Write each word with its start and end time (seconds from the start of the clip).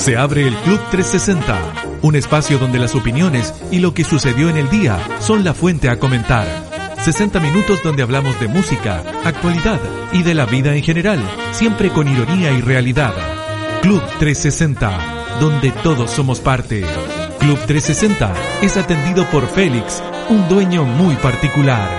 Se 0.00 0.16
abre 0.16 0.48
el 0.48 0.54
Club 0.56 0.80
360, 0.90 1.98
un 2.00 2.16
espacio 2.16 2.58
donde 2.58 2.78
las 2.78 2.94
opiniones 2.94 3.52
y 3.70 3.80
lo 3.80 3.92
que 3.92 4.02
sucedió 4.02 4.48
en 4.48 4.56
el 4.56 4.70
día 4.70 4.98
son 5.20 5.44
la 5.44 5.52
fuente 5.52 5.90
a 5.90 5.98
comentar. 5.98 6.46
60 7.04 7.38
minutos 7.38 7.82
donde 7.84 8.02
hablamos 8.02 8.40
de 8.40 8.48
música, 8.48 9.04
actualidad 9.24 9.78
y 10.14 10.22
de 10.22 10.32
la 10.32 10.46
vida 10.46 10.74
en 10.74 10.82
general, 10.82 11.20
siempre 11.52 11.90
con 11.90 12.08
ironía 12.08 12.50
y 12.50 12.62
realidad. 12.62 13.12
Club 13.82 14.00
360, 14.18 15.38
donde 15.38 15.70
todos 15.70 16.10
somos 16.10 16.40
parte. 16.40 16.82
Club 17.38 17.58
360 17.66 18.32
es 18.62 18.78
atendido 18.78 19.28
por 19.30 19.46
Félix, 19.48 20.02
un 20.30 20.48
dueño 20.48 20.82
muy 20.84 21.14
particular. 21.16 21.90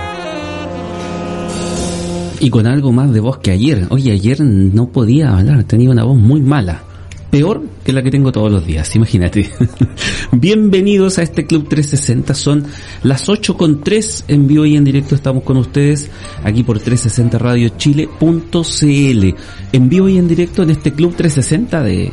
Y 2.40 2.50
con 2.50 2.66
algo 2.66 2.90
más 2.90 3.12
de 3.12 3.20
voz 3.20 3.38
que 3.38 3.52
ayer. 3.52 3.86
Oye, 3.90 4.10
ayer 4.10 4.40
no 4.40 4.88
podía 4.88 5.38
hablar, 5.38 5.62
tenía 5.62 5.90
una 5.90 6.02
voz 6.02 6.18
muy 6.18 6.40
mala. 6.40 6.82
Peor 7.32 7.62
que 7.82 7.94
la 7.94 8.02
que 8.02 8.10
tengo 8.10 8.30
todos 8.30 8.52
los 8.52 8.66
días, 8.66 8.94
imagínate. 8.94 9.50
Bienvenidos 10.32 11.16
a 11.16 11.22
este 11.22 11.46
Club 11.46 11.66
360, 11.66 12.34
son 12.34 12.66
las 13.04 13.26
8 13.26 13.56
con 13.56 13.82
3 13.82 14.26
en 14.28 14.46
vivo 14.46 14.66
y 14.66 14.76
en 14.76 14.84
directo 14.84 15.14
estamos 15.14 15.42
con 15.42 15.56
ustedes 15.56 16.10
aquí 16.44 16.62
por 16.62 16.78
360 16.78 17.38
Radio 17.38 17.70
Chile.cl. 17.70 19.34
En 19.72 19.88
vivo 19.88 20.10
y 20.10 20.18
en 20.18 20.28
directo 20.28 20.62
en 20.62 20.72
este 20.72 20.92
Club 20.92 21.14
360 21.16 21.82
de, 21.82 22.12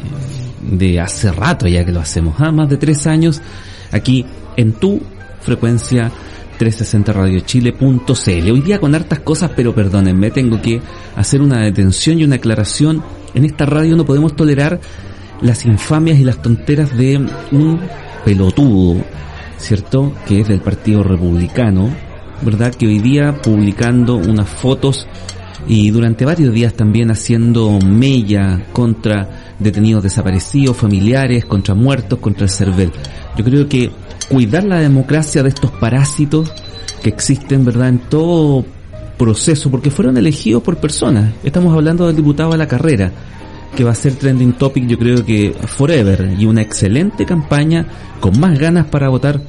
de 0.71 1.01
hace 1.01 1.33
rato 1.33 1.67
ya 1.67 1.83
que 1.83 1.91
lo 1.91 1.99
hacemos, 1.99 2.35
¿ah? 2.39 2.53
más 2.53 2.69
de 2.69 2.77
3 2.77 3.07
años 3.07 3.41
aquí 3.91 4.25
en 4.55 4.71
tu 4.71 5.01
frecuencia 5.41 6.13
360 6.59 7.11
Radio 7.11 7.41
Chile.cl. 7.41 8.51
Hoy 8.51 8.61
día 8.61 8.79
con 8.79 8.95
hartas 8.95 9.19
cosas, 9.19 9.51
pero 9.53 9.75
perdónenme, 9.75 10.31
tengo 10.31 10.61
que 10.61 10.81
hacer 11.17 11.41
una 11.41 11.59
detención 11.59 12.19
y 12.19 12.23
una 12.23 12.37
aclaración. 12.37 13.03
En 13.33 13.43
esta 13.43 13.65
radio 13.65 13.97
no 13.97 14.05
podemos 14.05 14.35
tolerar 14.35 14.79
las 15.41 15.65
infamias 15.65 16.19
y 16.19 16.23
las 16.23 16.41
tonteras 16.41 16.95
de 16.97 17.17
un 17.51 17.79
pelotudo, 18.25 19.01
¿cierto? 19.57 20.13
Que 20.27 20.41
es 20.41 20.47
del 20.47 20.61
Partido 20.61 21.03
Republicano, 21.03 21.89
¿verdad? 22.41 22.73
Que 22.73 22.87
hoy 22.87 22.99
día 22.99 23.41
publicando 23.41 24.15
unas 24.15 24.49
fotos 24.49 25.07
y 25.67 25.91
durante 25.91 26.25
varios 26.25 26.53
días 26.53 26.73
también 26.73 27.11
haciendo 27.11 27.79
mella 27.79 28.61
contra 28.73 29.55
detenidos 29.59 30.03
desaparecidos, 30.03 30.77
familiares, 30.77 31.45
contra 31.45 31.75
muertos, 31.75 32.19
contra 32.19 32.45
el 32.45 32.49
CERVEL. 32.49 32.91
Yo 33.37 33.43
creo 33.43 33.67
que 33.67 33.91
cuidar 34.29 34.63
la 34.63 34.79
democracia 34.79 35.43
de 35.43 35.49
estos 35.49 35.71
parásitos 35.71 36.51
que 37.03 37.09
existen, 37.09 37.65
¿verdad?, 37.65 37.89
en 37.89 37.99
todo 37.99 38.65
proceso, 39.17 39.69
porque 39.69 39.91
fueron 39.91 40.17
elegidos 40.17 40.63
por 40.63 40.77
personas. 40.77 41.33
Estamos 41.43 41.73
hablando 41.73 42.07
del 42.07 42.15
diputado 42.15 42.53
a 42.53 42.57
la 42.57 42.67
carrera, 42.67 43.11
que 43.75 43.83
va 43.83 43.91
a 43.91 43.95
ser 43.95 44.15
trending 44.15 44.53
topic 44.53 44.87
yo 44.87 44.97
creo 44.97 45.25
que 45.25 45.53
forever, 45.67 46.35
y 46.37 46.45
una 46.45 46.61
excelente 46.61 47.25
campaña 47.25 47.85
con 48.19 48.39
más 48.39 48.57
ganas 48.57 48.87
para 48.87 49.09
votar 49.09 49.41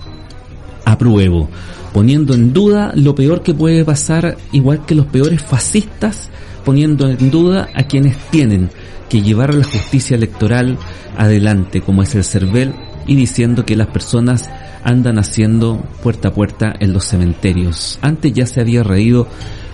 apruebo, 0.84 1.48
poniendo 1.92 2.34
en 2.34 2.52
duda 2.52 2.92
lo 2.94 3.14
peor 3.14 3.42
que 3.42 3.54
puede 3.54 3.84
pasar, 3.84 4.36
igual 4.52 4.84
que 4.86 4.94
los 4.94 5.06
peores 5.06 5.42
fascistas, 5.42 6.30
poniendo 6.64 7.08
en 7.08 7.30
duda 7.30 7.68
a 7.74 7.84
quienes 7.84 8.16
tienen 8.30 8.70
que 9.08 9.22
llevar 9.22 9.54
la 9.54 9.64
justicia 9.64 10.16
electoral 10.16 10.78
adelante, 11.16 11.80
como 11.80 12.02
es 12.02 12.14
el 12.14 12.24
CERVEL, 12.24 12.74
y 13.06 13.16
diciendo 13.16 13.64
que 13.64 13.76
las 13.76 13.88
personas 13.88 14.48
andan 14.84 15.18
haciendo 15.18 15.82
puerta 16.02 16.28
a 16.28 16.32
puerta 16.32 16.74
en 16.78 16.92
los 16.92 17.04
cementerios. 17.04 17.98
Antes 18.02 18.32
ya 18.32 18.46
se 18.46 18.60
había 18.60 18.82
reído 18.82 19.26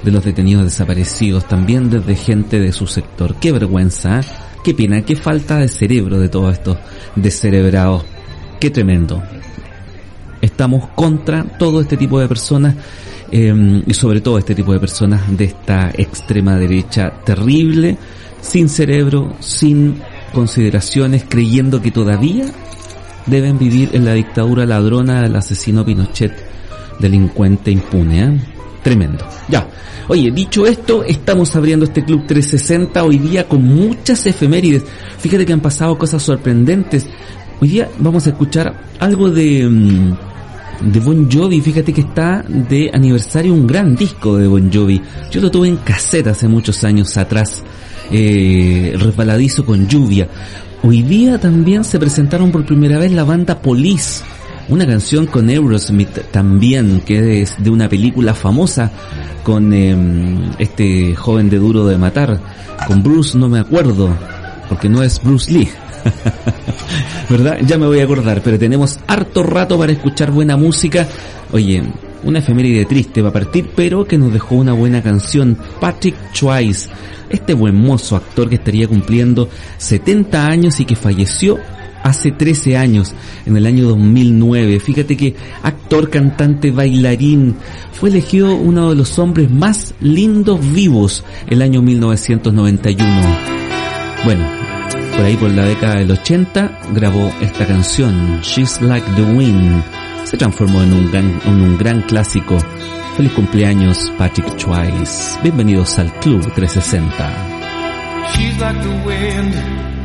de 0.02 0.10
los 0.10 0.24
detenidos 0.24 0.64
desaparecidos, 0.64 1.46
también 1.48 1.90
desde 1.90 2.14
gente 2.14 2.60
de 2.60 2.72
su 2.72 2.86
sector. 2.86 3.36
Qué 3.36 3.52
vergüenza, 3.52 4.20
¿eh? 4.20 4.24
qué 4.64 4.74
pena, 4.74 5.02
qué 5.02 5.16
falta 5.16 5.58
de 5.58 5.68
cerebro 5.68 6.18
de 6.18 6.28
todos 6.28 6.52
estos 6.52 6.76
descerebrados. 7.14 8.04
Qué 8.60 8.70
tremendo. 8.70 9.22
Estamos 10.40 10.88
contra 10.94 11.44
todo 11.44 11.80
este 11.80 11.96
tipo 11.96 12.20
de 12.20 12.28
personas 12.28 12.74
eh, 13.30 13.82
y 13.86 13.94
sobre 13.94 14.20
todo 14.20 14.38
este 14.38 14.54
tipo 14.54 14.72
de 14.72 14.80
personas 14.80 15.22
de 15.36 15.44
esta 15.44 15.90
extrema 15.94 16.56
derecha 16.56 17.12
terrible, 17.24 17.96
sin 18.40 18.68
cerebro, 18.68 19.34
sin 19.40 19.96
consideraciones, 20.32 21.24
creyendo 21.28 21.82
que 21.82 21.90
todavía 21.90 22.46
deben 23.26 23.58
vivir 23.58 23.90
en 23.92 24.04
la 24.04 24.12
dictadura 24.12 24.66
ladrona 24.66 25.22
del 25.22 25.36
asesino 25.36 25.84
Pinochet, 25.84 26.32
delincuente 27.00 27.70
impune. 27.70 28.24
¿eh? 28.24 28.55
Tremendo. 28.86 29.26
Ya. 29.48 29.66
Oye, 30.06 30.30
dicho 30.30 30.64
esto, 30.64 31.02
estamos 31.02 31.56
abriendo 31.56 31.86
este 31.86 32.04
Club 32.04 32.24
360 32.24 33.02
hoy 33.02 33.18
día 33.18 33.48
con 33.48 33.64
muchas 33.64 34.24
efemérides. 34.28 34.84
Fíjate 35.18 35.44
que 35.44 35.52
han 35.52 35.60
pasado 35.60 35.98
cosas 35.98 36.22
sorprendentes. 36.22 37.08
Hoy 37.60 37.66
día 37.66 37.88
vamos 37.98 38.28
a 38.28 38.30
escuchar 38.30 38.80
algo 39.00 39.28
de, 39.28 39.66
mm, 39.68 40.92
de 40.92 41.00
Bon 41.00 41.28
Jovi. 41.28 41.60
Fíjate 41.60 41.92
que 41.92 42.02
está 42.02 42.44
de 42.46 42.88
aniversario 42.94 43.54
un 43.54 43.66
gran 43.66 43.96
disco 43.96 44.36
de 44.36 44.46
Bon 44.46 44.70
Jovi. 44.72 45.02
Yo 45.32 45.40
lo 45.40 45.50
tuve 45.50 45.66
en 45.66 45.78
cassette 45.78 46.28
hace 46.28 46.46
muchos 46.46 46.84
años 46.84 47.16
atrás. 47.16 47.64
Eh, 48.12 48.94
resbaladizo 48.96 49.66
con 49.66 49.88
lluvia. 49.88 50.28
Hoy 50.84 51.02
día 51.02 51.40
también 51.40 51.82
se 51.82 51.98
presentaron 51.98 52.52
por 52.52 52.64
primera 52.64 53.00
vez 53.00 53.10
la 53.10 53.24
banda 53.24 53.60
Police, 53.60 54.22
una 54.68 54.86
canción 54.86 55.26
con 55.26 55.48
Aerosmith 55.48 56.30
también, 56.30 57.00
que 57.00 57.42
es 57.42 57.54
de 57.58 57.70
una 57.70 57.88
película 57.88 58.34
famosa 58.34 58.90
con 59.42 59.72
em, 59.72 60.50
este 60.58 61.14
joven 61.14 61.48
de 61.48 61.58
duro 61.58 61.86
de 61.86 61.98
matar, 61.98 62.40
con 62.86 63.02
Bruce 63.02 63.38
no 63.38 63.48
me 63.48 63.60
acuerdo, 63.60 64.10
porque 64.68 64.88
no 64.88 65.02
es 65.02 65.22
Bruce 65.22 65.52
Lee. 65.52 65.68
¿Verdad? 67.30 67.58
Ya 67.66 67.78
me 67.78 67.86
voy 67.86 68.00
a 68.00 68.04
acordar, 68.04 68.40
pero 68.42 68.58
tenemos 68.58 68.98
harto 69.06 69.42
rato 69.42 69.78
para 69.78 69.92
escuchar 69.92 70.30
buena 70.30 70.56
música. 70.56 71.06
Oye, 71.52 71.82
una 72.24 72.38
efeméride 72.38 72.84
triste 72.84 73.22
va 73.22 73.30
a 73.30 73.32
partir, 73.32 73.70
pero 73.74 74.04
que 74.04 74.18
nos 74.18 74.32
dejó 74.32 74.56
una 74.56 74.72
buena 74.72 75.02
canción, 75.02 75.56
Patrick 75.80 76.16
Twice 76.38 76.88
este 77.28 77.54
buen 77.54 77.74
mozo 77.74 78.16
actor 78.16 78.48
que 78.48 78.56
estaría 78.56 78.88
cumpliendo 78.88 79.48
70 79.78 80.46
años 80.46 80.80
y 80.80 80.84
que 80.84 80.96
falleció 80.96 81.58
hace 82.06 82.30
13 82.30 82.76
años, 82.76 83.14
en 83.44 83.56
el 83.56 83.66
año 83.66 83.88
2009. 83.88 84.80
Fíjate 84.80 85.16
que 85.16 85.34
actor, 85.62 86.10
cantante, 86.10 86.70
bailarín, 86.70 87.56
fue 87.92 88.10
elegido 88.10 88.54
uno 88.54 88.90
de 88.90 88.96
los 88.96 89.18
hombres 89.18 89.50
más 89.50 89.94
lindos 90.00 90.60
vivos 90.72 91.24
el 91.48 91.62
año 91.62 91.82
1991. 91.82 93.12
Bueno, 94.24 94.46
por 95.16 95.24
ahí 95.24 95.36
por 95.36 95.50
la 95.50 95.64
década 95.64 95.96
del 95.96 96.10
80 96.12 96.80
grabó 96.94 97.32
esta 97.40 97.66
canción, 97.66 98.40
She's 98.42 98.80
Like 98.80 99.06
the 99.16 99.22
Wind. 99.22 99.82
Se 100.24 100.36
transformó 100.36 100.82
en 100.82 100.92
un 100.92 101.10
gran, 101.10 101.40
en 101.46 101.60
un 101.60 101.78
gran 101.78 102.02
clásico 102.02 102.58
Feliz 103.16 103.32
cumpleaños 103.32 104.12
Patrick 104.18 104.46
Twice. 104.58 105.38
Bienvenidos 105.42 105.98
al 105.98 106.12
Club 106.20 106.42
360. 106.54 107.32
She's 108.34 108.58
like 108.60 108.78
the 108.82 108.90
wind 109.06 109.95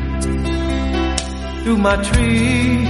through 1.63 1.77
my 1.77 1.95
tree. 2.09 2.85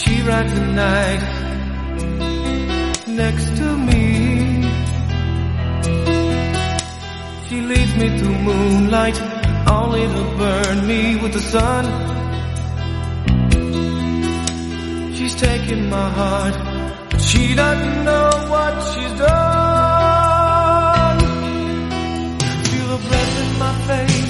She 0.00 0.22
rides 0.22 0.54
the 0.54 0.66
night 0.84 1.22
next 3.06 3.46
to 3.58 3.66
me. 3.88 4.04
She 7.46 7.60
leads 7.60 7.94
me 7.96 8.08
through 8.18 8.38
moonlight 8.48 9.18
only 9.68 10.04
to 10.16 10.24
burn 10.38 10.86
me 10.86 11.16
with 11.22 11.32
the 11.32 11.44
sun. 11.54 11.84
She's 15.14 15.34
taking 15.34 15.88
my 15.88 16.08
heart 16.18 16.54
but 17.10 17.20
She 17.20 17.54
doesn't 17.54 18.04
know 18.04 18.30
what 18.52 18.74
she's 18.90 19.14
done. 19.18 21.18
Feel 22.68 22.88
the 22.94 23.00
breath 23.08 23.34
in 23.42 23.50
my 23.64 23.74
face 23.88 24.29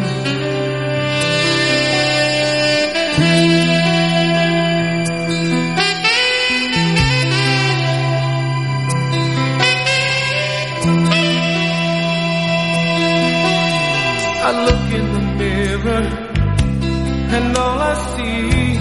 See 18.21 18.73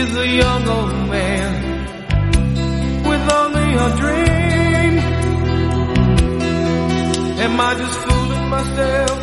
is 0.00 0.10
a 0.16 0.28
young 0.42 0.68
old 0.76 0.94
man 1.14 1.50
with 3.08 3.24
only 3.40 3.68
a 3.86 3.88
dream. 4.02 4.94
Am 7.44 7.54
I 7.68 7.70
just 7.82 7.98
fooling 8.04 8.46
myself 8.56 9.18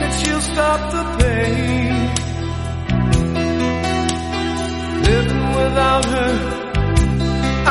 that 0.00 0.12
she'll 0.18 0.44
stop 0.52 0.80
the 0.94 1.04
pain? 1.18 1.92
Living 5.08 5.46
without 5.60 6.04
her, 6.14 6.32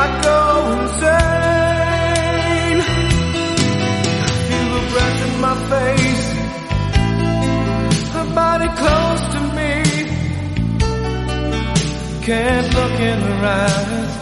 I 0.02 0.06
go 0.26 0.38
insane. 0.82 1.43
Can't 12.24 12.72
look 12.74 12.98
in 13.00 13.20
her 13.20 13.44
eyes. 13.44 14.12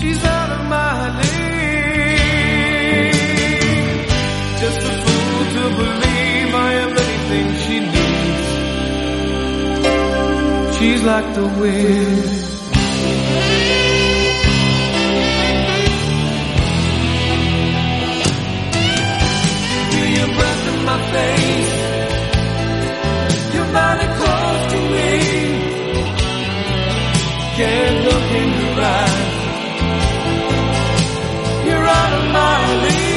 She's 0.00 0.24
out 0.24 0.50
of 0.50 0.62
my 0.68 1.20
league. 1.20 2.34
Just 4.58 4.80
a 4.90 4.92
fool 5.04 5.44
to 5.54 5.64
believe 5.82 6.50
I 6.52 6.72
am 6.82 6.90
anything 7.04 7.46
she 7.62 7.76
needs. 7.94 8.48
She's 10.76 11.02
like 11.04 11.28
the 11.36 11.46
wind. 11.60 12.42
Your 20.16 20.30
breath 20.36 20.64
in 20.68 20.78
my 20.84 20.98
face. 21.12 21.73
Can't 27.56 27.98
look 28.04 28.28
in 28.42 28.48
your 28.60 28.76
eyes. 28.82 29.34
You're 31.66 31.86
out 31.86 32.12
of 32.18 32.24
my 32.32 32.58
league. 32.82 33.14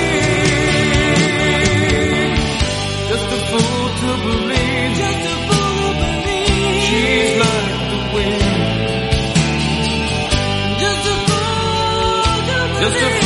Just 3.10 3.28
a 3.34 3.40
fool 3.50 3.86
to 4.02 4.10
believe. 4.26 4.92
Just 5.02 5.22
a 5.26 5.36
fool 5.48 5.90
to 6.02 6.10
believe. 6.22 6.84
She's 6.88 7.34
like 7.42 7.78
the 7.92 8.00
wind. 8.14 8.46
Just 10.84 11.02
a 11.02 11.16
fool 11.28 12.22
to 12.48 12.58
believe. 12.74 12.84
Just 12.84 12.98
a 13.02 13.17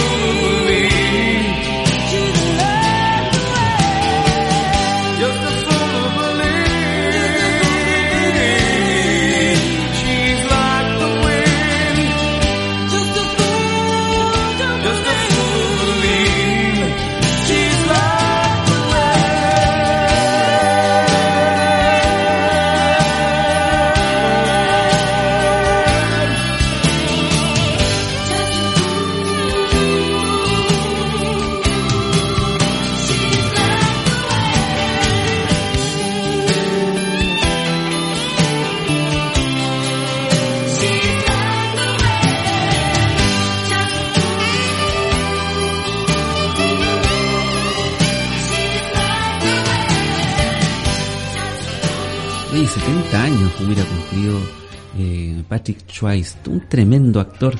Patrick 55.52 55.80
Swayze, 55.86 56.38
un 56.48 56.62
tremendo 56.70 57.20
actor 57.20 57.54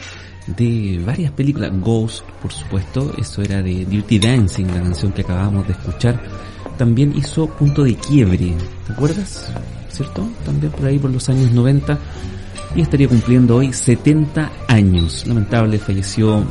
de 0.48 1.02
varias 1.06 1.34
películas. 1.34 1.72
Ghost, 1.82 2.24
por 2.42 2.54
supuesto, 2.54 3.14
eso 3.18 3.42
era 3.42 3.62
de 3.62 3.84
Dirty 3.84 4.18
Dancing, 4.18 4.68
la 4.68 4.82
canción 4.82 5.12
que 5.12 5.24
acabamos 5.24 5.68
de 5.68 5.74
escuchar. 5.74 6.24
También 6.78 7.14
hizo 7.18 7.48
Punto 7.48 7.84
de 7.84 7.96
Quiebre, 7.96 8.56
¿te 8.88 8.94
acuerdas? 8.94 9.52
¿Cierto? 9.90 10.26
También 10.46 10.72
por 10.72 10.86
ahí 10.86 11.00
por 11.00 11.12
los 11.12 11.28
años 11.28 11.52
90. 11.52 12.00
Y 12.76 12.82
estaría 12.82 13.10
cumpliendo 13.10 13.58
hoy 13.58 13.74
70 13.74 14.50
años. 14.70 15.28
Lamentable, 15.28 15.78
falleció 15.78 16.46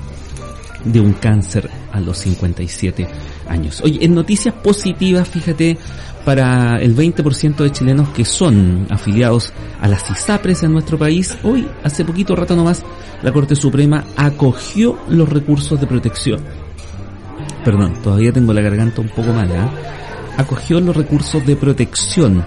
de 0.85 1.01
un 1.01 1.15
cáncer 1.15 1.71
a 1.91 2.01
los 2.01 2.19
57 2.19 3.09
años. 3.49 3.81
Oye, 3.83 4.05
en 4.05 4.15
noticias 4.15 4.55
positivas, 4.57 5.27
fíjate, 5.27 5.79
para 6.25 6.81
el 6.81 6.97
20% 6.97 7.57
de 7.57 7.73
chilenos 7.73 8.09
que 8.11 8.25
son 8.25 8.87
afiliados 8.91 9.53
a 9.81 9.89
las 9.89 10.11
ISAPRES 10.11 10.63
en 10.65 10.73
nuestro 10.73 10.99
país, 10.99 11.37
hoy, 11.43 11.67
hace 11.83 12.05
poquito 12.05 12.37
rato 12.37 12.55
nomás, 12.55 12.85
la 13.23 13.33
Corte 13.33 13.55
Suprema 13.57 14.05
acogió 14.17 14.99
los 15.09 15.29
recursos 15.29 15.81
de 15.81 15.87
protección. 15.87 16.41
Perdón, 17.65 17.95
todavía 18.03 18.33
tengo 18.33 18.53
la 18.53 18.63
garganta 18.63 19.01
un 19.01 19.09
poco 19.09 19.33
mala. 19.33 19.65
¿eh? 19.65 19.69
Acogió 20.37 20.81
los 20.81 20.97
recursos 20.97 21.45
de 21.45 21.57
protección 21.57 22.45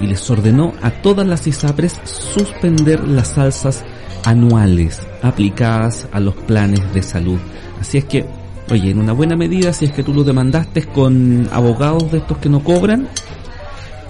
y 0.00 0.06
les 0.06 0.28
ordenó 0.30 0.74
a 0.82 0.90
todas 0.90 1.26
las 1.26 1.46
ISAPRES 1.46 2.00
suspender 2.04 3.06
las 3.06 3.38
alzas 3.38 3.84
anuales 4.24 5.00
aplicadas 5.22 6.06
a 6.12 6.20
los 6.20 6.34
planes 6.34 6.92
de 6.92 7.02
salud. 7.02 7.38
Así 7.80 7.98
es 7.98 8.04
que, 8.04 8.26
oye, 8.70 8.90
en 8.90 8.98
una 8.98 9.12
buena 9.12 9.36
medida, 9.36 9.72
si 9.72 9.86
es 9.86 9.92
que 9.92 10.02
tú 10.02 10.12
lo 10.14 10.24
demandaste 10.24 10.84
con 10.84 11.48
abogados 11.52 12.10
de 12.12 12.18
estos 12.18 12.38
que 12.38 12.48
no 12.48 12.62
cobran, 12.62 13.08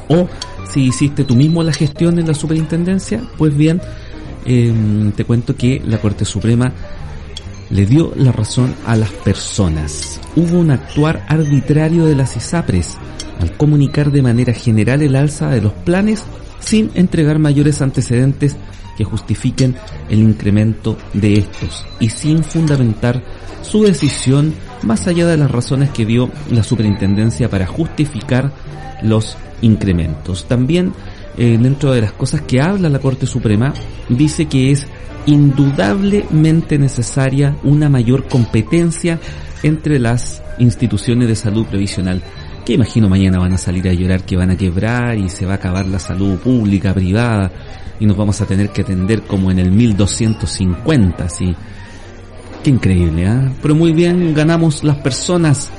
o 0.09 0.29
si 0.71 0.89
hiciste 0.89 1.25
tú 1.25 1.35
mismo 1.35 1.63
la 1.63 1.73
gestión 1.73 2.19
en 2.19 2.27
la 2.27 2.35
superintendencia, 2.35 3.23
pues 3.39 3.57
bien, 3.57 3.81
eh, 4.47 4.73
te 5.17 5.25
cuento 5.25 5.57
que 5.57 5.81
la 5.85 5.99
Corte 5.99 6.25
Suprema 6.25 6.73
le 7.71 7.87
dio 7.87 8.13
la 8.17 8.33
razón 8.33 8.75
a 8.87 8.97
las 8.97 9.11
personas. 9.11 10.21
Hubo 10.37 10.59
un 10.59 10.71
actuar 10.71 11.25
arbitrario 11.29 12.07
de 12.07 12.17
las 12.17 12.37
ISAPRES 12.37 12.97
al 13.41 13.57
comunicar 13.57 14.11
de 14.11 14.23
manera 14.23 14.53
general 14.53 15.03
el 15.03 15.17
alza 15.17 15.51
de 15.51 15.61
los 15.61 15.73
planes 15.73 16.25
sin 16.59 16.91
entregar 16.95 17.39
mayores 17.39 17.81
antecedentes 17.81 18.57
que 19.01 19.05
justifiquen 19.05 19.77
el 20.11 20.19
incremento 20.19 20.99
de 21.15 21.39
estos 21.39 21.87
y 22.01 22.11
sin 22.11 22.45
fundamentar 22.45 23.23
su 23.63 23.83
decisión 23.83 24.53
más 24.83 25.07
allá 25.07 25.27
de 25.27 25.39
las 25.39 25.51
razones 25.51 25.89
que 25.89 26.05
dio 26.05 26.29
la 26.51 26.63
superintendencia 26.63 27.49
para 27.49 27.67
justificar 27.67 28.53
los 29.03 29.39
incrementos. 29.63 30.45
También 30.47 30.93
eh, 31.39 31.57
dentro 31.59 31.93
de 31.93 32.03
las 32.03 32.13
cosas 32.13 32.43
que 32.43 32.61
habla 32.61 32.91
la 32.91 32.99
Corte 32.99 33.25
Suprema 33.25 33.73
dice 34.11 34.49
que 34.49 34.71
es 34.71 34.87
indudablemente 35.25 36.79
necesaria 36.79 37.57
una 37.63 37.89
mayor 37.89 38.29
competencia 38.29 39.19
entre 39.63 39.99
las 39.99 40.43
instituciones 40.59 41.27
de 41.27 41.37
salud 41.37 41.65
previsional 41.65 42.23
que 42.65 42.75
imagino 42.75 43.09
mañana 43.09 43.39
van 43.39 43.55
a 43.55 43.59
salir 43.59 43.89
a 43.89 43.93
llorar 43.93 44.25
que 44.25 44.37
van 44.37 44.51
a 44.51 44.57
quebrar 44.57 45.17
y 45.19 45.29
se 45.29 45.47
va 45.47 45.53
a 45.53 45.57
acabar 45.57 45.87
la 45.87 45.99
salud 45.99 46.39
pública, 46.39 46.93
privada 46.95 47.51
y 47.99 48.07
nos 48.07 48.17
vamos 48.17 48.41
a 48.41 48.47
tener 48.47 48.71
que 48.71 48.83
atender 48.83 49.23
como 49.23 49.51
en 49.51 49.59
el 49.59 49.71
1250, 49.71 51.25
así. 51.25 51.55
Qué 52.65 52.71
increíble, 52.71 53.27
¿ah? 53.27 53.53
Pero 53.63 53.75
muy 53.75 53.93
bien, 53.93 54.35
ganamos 54.35 54.85
las 54.85 54.97
personas. 54.99 55.71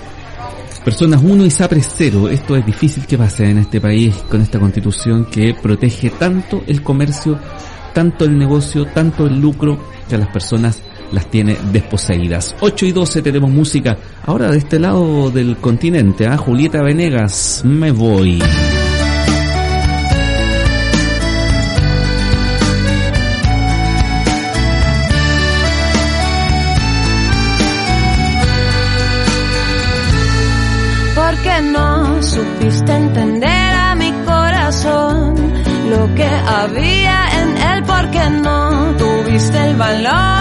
Personas 0.84 1.22
1 1.24 1.46
y 1.46 1.52
SAPRE 1.52 1.82
0. 1.82 2.30
Esto 2.30 2.56
es 2.56 2.66
difícil 2.66 3.06
que 3.06 3.18
pase 3.18 3.50
en 3.50 3.60
este 3.60 3.80
país 3.80 4.16
con 4.30 4.42
esta 4.42 4.60
constitución 4.60 5.26
que 5.26 5.54
protege 5.54 6.10
tanto 6.10 6.64
el 6.66 6.82
comercio, 6.82 7.38
tanto 7.94 8.26
el 8.26 8.38
negocio, 8.38 8.86
tanto 8.86 9.28
el 9.28 9.40
lucro, 9.40 9.78
que 10.10 10.16
a 10.16 10.18
las 10.18 10.30
personas 10.30 10.82
las 11.12 11.28
tiene 11.28 11.58
desposeídas. 11.72 12.56
8 12.60 12.86
y 12.86 12.92
12 12.92 13.22
tenemos 13.22 13.50
música. 13.50 13.98
Ahora 14.26 14.52
de 14.52 14.58
este 14.58 14.80
lado 14.80 15.32
del 15.32 15.58
continente, 15.58 16.28
a. 16.28 16.38
Julieta 16.42 16.82
Venegas, 16.82 17.62
me 17.64 17.92
voy. 17.92 18.42
Porque 31.16 31.62
no 31.62 32.24
supiste 32.24 32.94
entender 32.94 33.48
a 33.48 33.96
mi 33.96 34.12
corazón 34.26 35.36
lo 35.90 36.16
que 36.16 36.26
había 36.26 37.28
en 37.42 37.58
él, 37.58 37.84
porque 37.86 38.30
no 38.30 38.96
tuviste 38.98 39.58
el 39.70 39.76
valor 39.76 40.41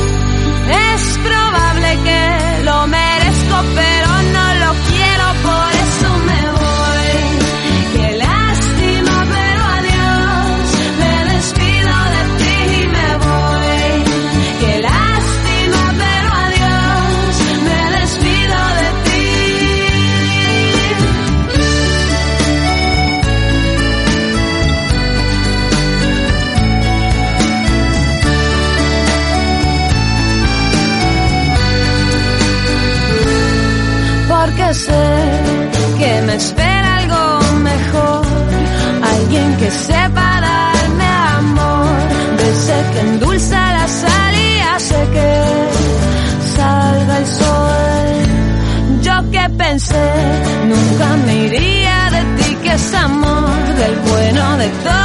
bueno 54.71 55.00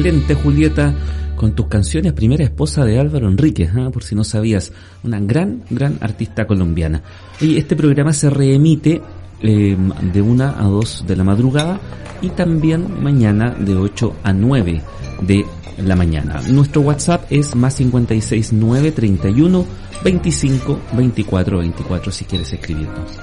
excelente 0.00 0.34
Julieta 0.34 0.94
con 1.36 1.54
tus 1.54 1.66
canciones, 1.66 2.14
primera 2.14 2.42
esposa 2.42 2.86
de 2.86 2.98
Álvaro 2.98 3.28
Enríquez, 3.28 3.70
¿ah? 3.76 3.90
por 3.92 4.02
si 4.02 4.14
no 4.14 4.24
sabías, 4.24 4.72
una 5.04 5.20
gran, 5.20 5.62
gran 5.68 5.98
artista 6.00 6.46
colombiana. 6.46 7.02
Oye, 7.40 7.58
este 7.58 7.76
programa 7.76 8.14
se 8.14 8.30
reemite 8.30 9.02
eh, 9.42 9.76
de 10.12 10.22
1 10.22 10.44
a 10.44 10.62
2 10.62 11.04
de 11.06 11.16
la 11.16 11.24
madrugada 11.24 11.78
y 12.22 12.30
también 12.30 13.02
mañana 13.02 13.50
de 13.50 13.76
8 13.76 14.16
a 14.22 14.32
9 14.32 14.80
de 15.20 15.44
la 15.84 15.96
mañana. 15.96 16.40
Nuestro 16.48 16.80
WhatsApp 16.80 17.26
es 17.30 17.54
más 17.54 17.74
56 17.74 18.54
9 18.54 18.92
31 18.92 19.66
25 20.02 20.80
24 20.94 21.58
24 21.58 22.12
si 22.12 22.24
quieres 22.24 22.50
escribirnos 22.54 23.18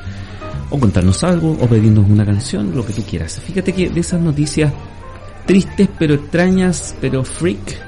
o 0.70 0.80
contarnos 0.80 1.24
algo 1.24 1.58
o 1.60 1.68
pedirnos 1.68 2.08
una 2.08 2.26
canción, 2.26 2.76
lo 2.76 2.86
que 2.86 2.94
tú 2.94 3.02
quieras. 3.02 3.40
Fíjate 3.40 3.74
que 3.74 3.90
de 3.90 4.00
esas 4.00 4.22
noticias 4.22 4.72
tristes 5.48 5.90
pero 5.98 6.14
extrañas 6.14 6.96
pero 7.02 7.24
freak, 7.24 7.80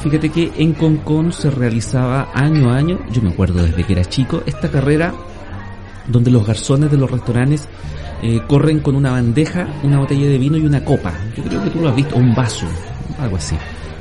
fíjate 0.00 0.30
que 0.30 0.50
en 0.56 0.72
Concon 0.72 1.32
se 1.32 1.50
realizaba 1.50 2.30
año 2.32 2.70
a 2.70 2.76
año, 2.76 3.00
yo 3.10 3.20
me 3.20 3.30
acuerdo 3.30 3.62
desde 3.62 3.84
que 3.84 3.92
era 3.92 4.04
chico, 4.06 4.42
esta 4.46 4.70
carrera 4.70 5.12
donde 6.06 6.30
los 6.30 6.46
garzones 6.46 6.90
de 6.90 6.96
los 6.96 7.10
restaurantes 7.10 7.68
eh, 8.22 8.40
corren 8.46 8.80
con 8.80 8.96
una 8.96 9.12
bandeja, 9.12 9.68
una 9.82 9.98
botella 9.98 10.26
de 10.26 10.38
vino 10.38 10.56
y 10.56 10.66
una 10.66 10.84
copa. 10.84 11.12
Yo 11.36 11.42
creo 11.44 11.62
que 11.62 11.70
tú 11.70 11.80
lo 11.80 11.88
has 11.88 11.96
visto, 11.96 12.16
un 12.16 12.34
vaso, 12.34 12.66
algo 13.18 13.36
así. 13.36 13.56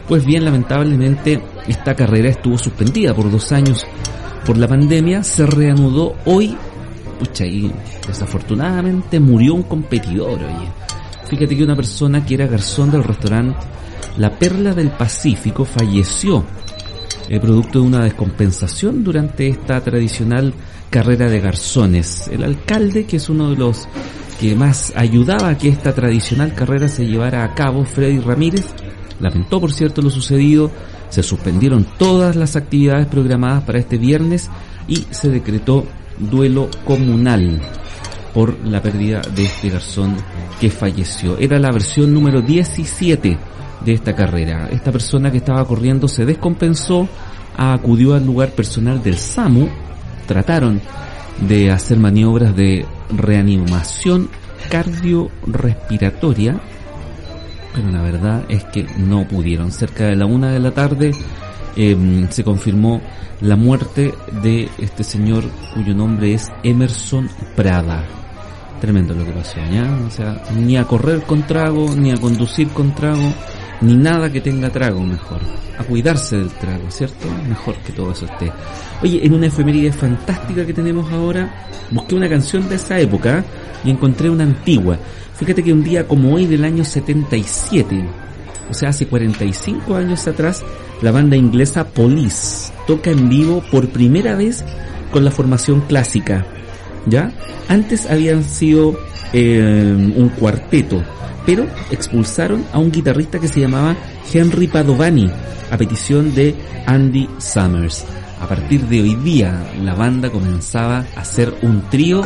Pues 0.08 0.26
bien, 0.26 0.44
lamentablemente 0.44 1.42
esta 1.68 1.96
carrera 1.96 2.30
estuvo 2.30 2.58
suspendida 2.58 3.14
por 3.14 3.30
dos 3.32 3.52
años 3.52 3.86
por 4.46 4.58
la 4.58 4.68
pandemia, 4.68 5.24
se 5.24 5.46
reanudó 5.46 6.16
hoy 6.26 6.58
pucha, 7.20 7.46
y 7.46 7.72
desafortunadamente 8.08 9.20
murió 9.20 9.54
un 9.54 9.64
competidor, 9.64 10.40
oye. 10.40 10.79
Fíjate 11.30 11.56
que 11.56 11.64
una 11.64 11.76
persona 11.76 12.26
que 12.26 12.34
era 12.34 12.48
garzón 12.48 12.90
del 12.90 13.04
restaurante 13.04 13.60
La 14.18 14.32
Perla 14.32 14.74
del 14.74 14.90
Pacífico 14.90 15.64
falleció, 15.64 16.44
eh, 17.30 17.40
producto 17.40 17.80
de 17.80 17.86
una 17.86 18.04
descompensación 18.04 19.04
durante 19.04 19.48
esta 19.48 19.80
tradicional 19.82 20.54
carrera 20.90 21.30
de 21.30 21.40
garzones. 21.40 22.28
El 22.30 22.44
alcalde, 22.44 23.06
que 23.06 23.18
es 23.18 23.30
uno 23.30 23.52
de 23.52 23.58
los 23.58 23.88
que 24.40 24.56
más 24.56 24.92
ayudaba 24.96 25.50
a 25.50 25.58
que 25.58 25.70
esta 25.70 25.94
tradicional 25.94 26.56
carrera 26.56 26.88
se 26.88 27.06
llevara 27.06 27.44
a 27.44 27.54
cabo, 27.54 27.86
Freddy 27.86 28.20
Ramírez, 28.20 28.66
lamentó 29.20 29.62
por 29.62 29.72
cierto 29.72 30.02
lo 30.02 30.10
sucedido, 30.10 30.72
se 31.10 31.22
suspendieron 31.22 31.86
todas 32.00 32.36
las 32.36 32.56
actividades 32.56 33.06
programadas 33.06 33.64
para 33.64 33.78
este 33.78 34.00
viernes 34.00 34.50
y 34.88 35.06
se 35.12 35.30
decretó 35.30 35.86
duelo 36.18 36.70
comunal 36.86 37.62
por 38.34 38.58
la 38.66 38.82
pérdida 38.82 39.22
de 39.36 39.44
este 39.44 39.70
garzón 39.70 40.16
que 40.60 40.70
falleció. 40.70 41.38
Era 41.38 41.60
la 41.60 41.72
versión 41.72 42.14
número 42.14 42.42
17 42.42 43.38
de 43.86 43.94
esta 43.94 44.16
carrera. 44.16 44.70
Esta 44.72 44.92
persona 44.92 45.32
que 45.32 45.38
estaba 45.38 45.66
corriendo 45.66 46.08
se 46.08 46.26
descompensó, 46.26 47.08
acudió 47.58 48.14
al 48.14 48.26
lugar 48.26 48.50
personal 48.52 49.02
del 49.02 49.18
SAMU, 49.18 49.70
trataron 50.28 50.82
de 51.48 51.72
hacer 51.72 51.98
maniobras 51.98 52.56
de 52.56 52.86
reanimación 53.10 54.30
cardiorrespiratoria, 54.70 56.60
pero 57.74 57.90
la 57.90 58.02
verdad 58.02 58.44
es 58.50 58.64
que 58.66 58.86
no 58.98 59.28
pudieron. 59.28 59.72
Cerca 59.72 60.06
de 60.06 60.16
la 60.16 60.26
una 60.26 60.52
de 60.52 60.60
la 60.60 60.72
tarde 60.72 61.12
Em, 61.82 62.30
se 62.30 62.44
confirmó 62.44 63.00
la 63.40 63.56
muerte 63.56 64.14
de 64.44 64.68
este 64.80 65.02
señor 65.02 65.46
cuyo 65.74 65.96
nombre 65.96 66.34
es 66.34 66.52
Emerson 66.62 67.30
Prada. 67.56 68.04
Tremendo 68.82 69.14
lo 69.14 69.24
que 69.24 69.32
pasó, 69.32 69.60
¿ya? 69.72 69.90
O 70.06 70.12
sea, 70.12 70.44
ni 70.58 70.76
a 70.76 70.84
correr 70.84 71.22
con 71.22 71.44
trago, 71.44 71.96
ni 71.96 72.12
a 72.12 72.18
conducir 72.18 72.68
con 72.72 72.94
trago, 72.94 73.34
ni 73.80 73.96
nada 73.96 74.30
que 74.30 74.42
tenga 74.42 74.70
trago 74.70 75.00
mejor. 75.04 75.40
A 75.78 75.86
cuidarse 75.86 76.36
del 76.36 76.50
trago, 76.50 76.92
¿cierto? 76.92 77.30
Mejor 77.48 77.76
que 77.78 77.94
todo 77.94 78.12
eso 78.12 78.26
esté. 78.26 78.52
Oye, 79.02 79.26
en 79.26 79.36
una 79.36 79.46
efeméride 79.48 79.94
fantástica 79.94 80.66
que 80.66 80.74
tenemos 80.74 81.10
ahora, 81.14 81.50
busqué 81.92 82.14
una 82.14 82.28
canción 82.28 82.68
de 82.68 82.76
esa 82.76 83.00
época 83.00 83.46
y 83.86 83.90
encontré 83.90 84.30
una 84.30 84.44
antigua. 84.44 84.98
Fíjate 85.34 85.64
que 85.64 85.72
un 85.72 85.86
día 85.86 86.06
como 86.06 86.36
hoy 86.36 86.46
del 86.46 86.66
año 86.66 86.84
77, 86.84 88.06
o 88.70 88.74
sea, 88.74 88.90
hace 88.90 89.08
45 89.08 89.96
años 89.96 90.28
atrás, 90.28 90.62
la 91.02 91.12
banda 91.12 91.36
inglesa 91.36 91.88
Police 91.88 92.72
toca 92.88 93.12
en 93.12 93.30
vivo 93.30 93.64
por 93.72 93.90
primera 93.90 94.36
vez 94.36 94.64
con 95.12 95.24
la 95.24 95.32
formación 95.32 95.82
clásica. 95.82 96.46
¿Ya? 97.06 97.32
Antes 97.68 98.10
habían 98.10 98.44
sido 98.44 99.00
eh, 99.34 99.96
un 100.16 100.30
cuarteto, 100.30 101.02
pero 101.46 101.66
expulsaron 101.92 102.66
a 102.74 102.80
un 102.80 102.92
guitarrista 102.92 103.40
que 103.40 103.48
se 103.48 103.62
llamaba 103.62 103.96
Henry 104.32 104.68
Padovani 104.68 105.30
a 105.72 105.78
petición 105.78 106.34
de 106.36 106.56
Andy 106.86 107.30
Summers. 107.38 108.06
A 108.42 108.48
partir 108.48 108.82
de 108.88 109.02
hoy 109.02 109.16
día, 109.16 109.72
la 109.84 109.94
banda 109.96 110.30
comenzaba 110.30 111.06
a 111.16 111.26
ser 111.26 111.54
un 111.62 111.90
trío 111.90 112.22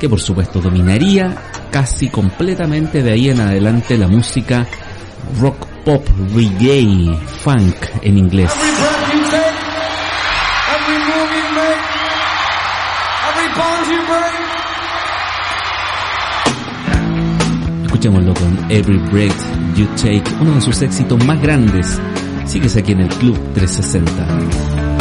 que 0.00 0.08
por 0.08 0.20
supuesto 0.20 0.60
dominaría 0.60 1.34
casi 1.70 2.08
completamente 2.08 3.02
de 3.02 3.12
ahí 3.12 3.28
en 3.28 3.40
adelante 3.40 3.96
la 3.96 4.08
música 4.08 4.66
rock 5.40 5.71
pop, 5.84 6.06
reggae, 6.34 7.16
funk 7.42 7.76
en 8.02 8.18
inglés. 8.18 8.50
Escuchémoslo 17.84 18.34
con 18.34 18.70
Every 18.70 18.98
Breath 19.10 19.32
You 19.76 19.86
Take, 19.96 20.24
uno 20.40 20.54
de 20.54 20.60
sus 20.60 20.82
éxitos 20.82 21.24
más 21.24 21.40
grandes. 21.40 22.00
Síguese 22.46 22.80
aquí 22.80 22.92
en 22.92 23.00
el 23.00 23.08
Club 23.08 23.38
360. 23.54 24.91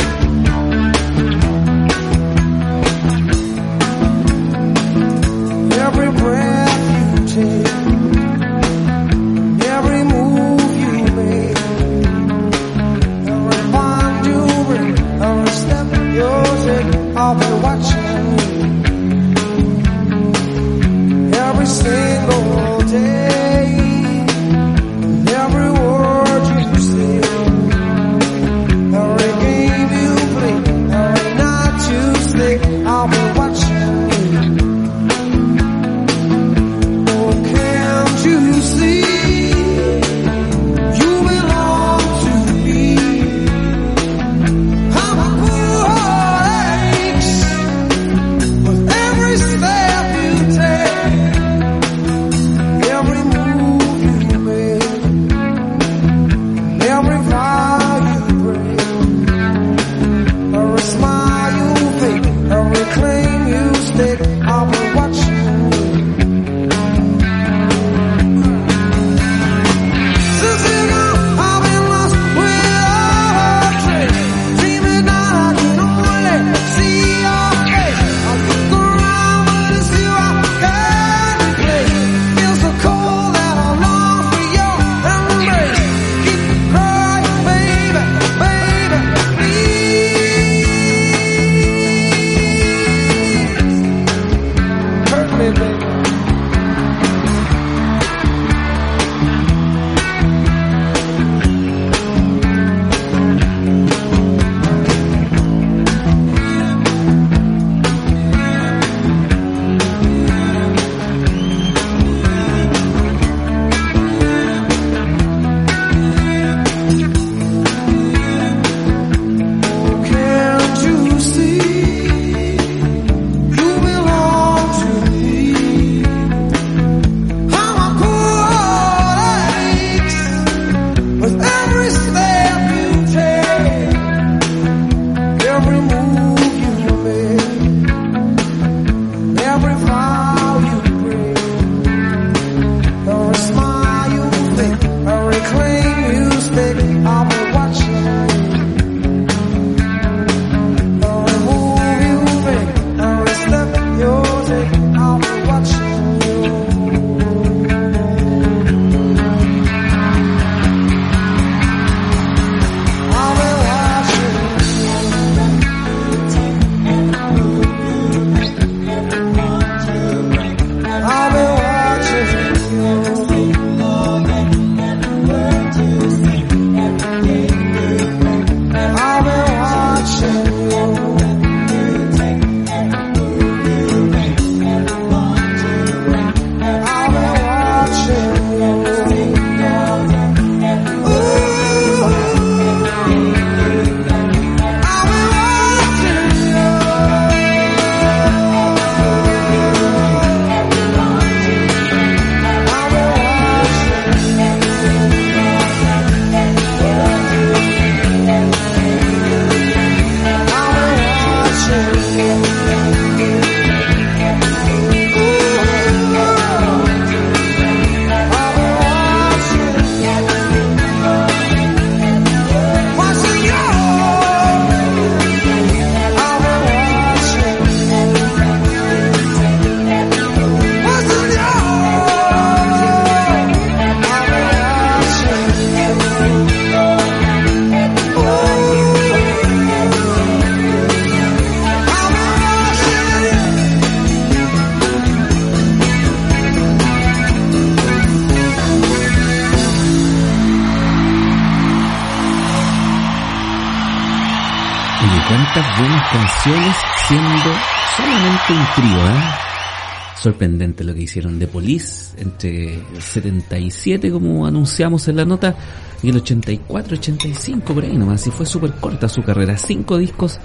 Sorprendente 260.21 260.83
lo 260.83 260.93
que 260.93 261.01
hicieron 261.01 261.39
de 261.39 261.47
Police 261.47 262.15
entre 262.21 262.75
el 262.75 263.01
77 263.01 264.11
como 264.11 264.45
anunciamos 264.45 265.07
en 265.07 265.15
la 265.15 265.25
nota 265.25 265.55
y 266.03 266.09
el 266.09 266.17
84, 266.17 266.95
85 266.95 267.73
por 267.73 267.83
ahí 267.83 267.97
nomás. 267.97 268.27
Y 268.27 268.29
fue 268.29 268.45
súper 268.45 268.73
corta 268.73 269.09
su 269.09 269.23
carrera. 269.23 269.57
Cinco 269.57 269.97
discos 269.97 270.39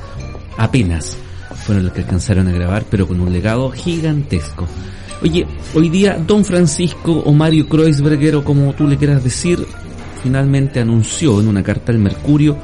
apenas 0.57 1.19
fueron 1.67 1.85
los 1.85 1.93
que 1.93 2.01
alcanzaron 2.01 2.49
a 2.49 2.53
grabar, 2.53 2.87
pero 2.91 3.07
con 3.07 3.21
un 3.21 3.31
legado 3.31 3.71
gigantesco. 3.71 4.67
Oye, 5.21 5.47
hoy 5.75 5.91
día 5.91 6.17
Don 6.27 6.47
Francisco 6.47 7.13
o 7.13 7.35
Mario 7.35 7.69
Kreuzberger 7.69 8.37
o 8.37 8.45
como 8.45 8.73
tú 8.73 8.87
le 8.89 8.97
quieras 8.97 9.23
decir, 9.23 9.59
finalmente 10.23 10.81
anunció 10.81 11.39
en 11.39 11.49
una 11.49 11.63
carta 11.63 11.93
al 11.93 11.99
Mercurio 11.99 12.57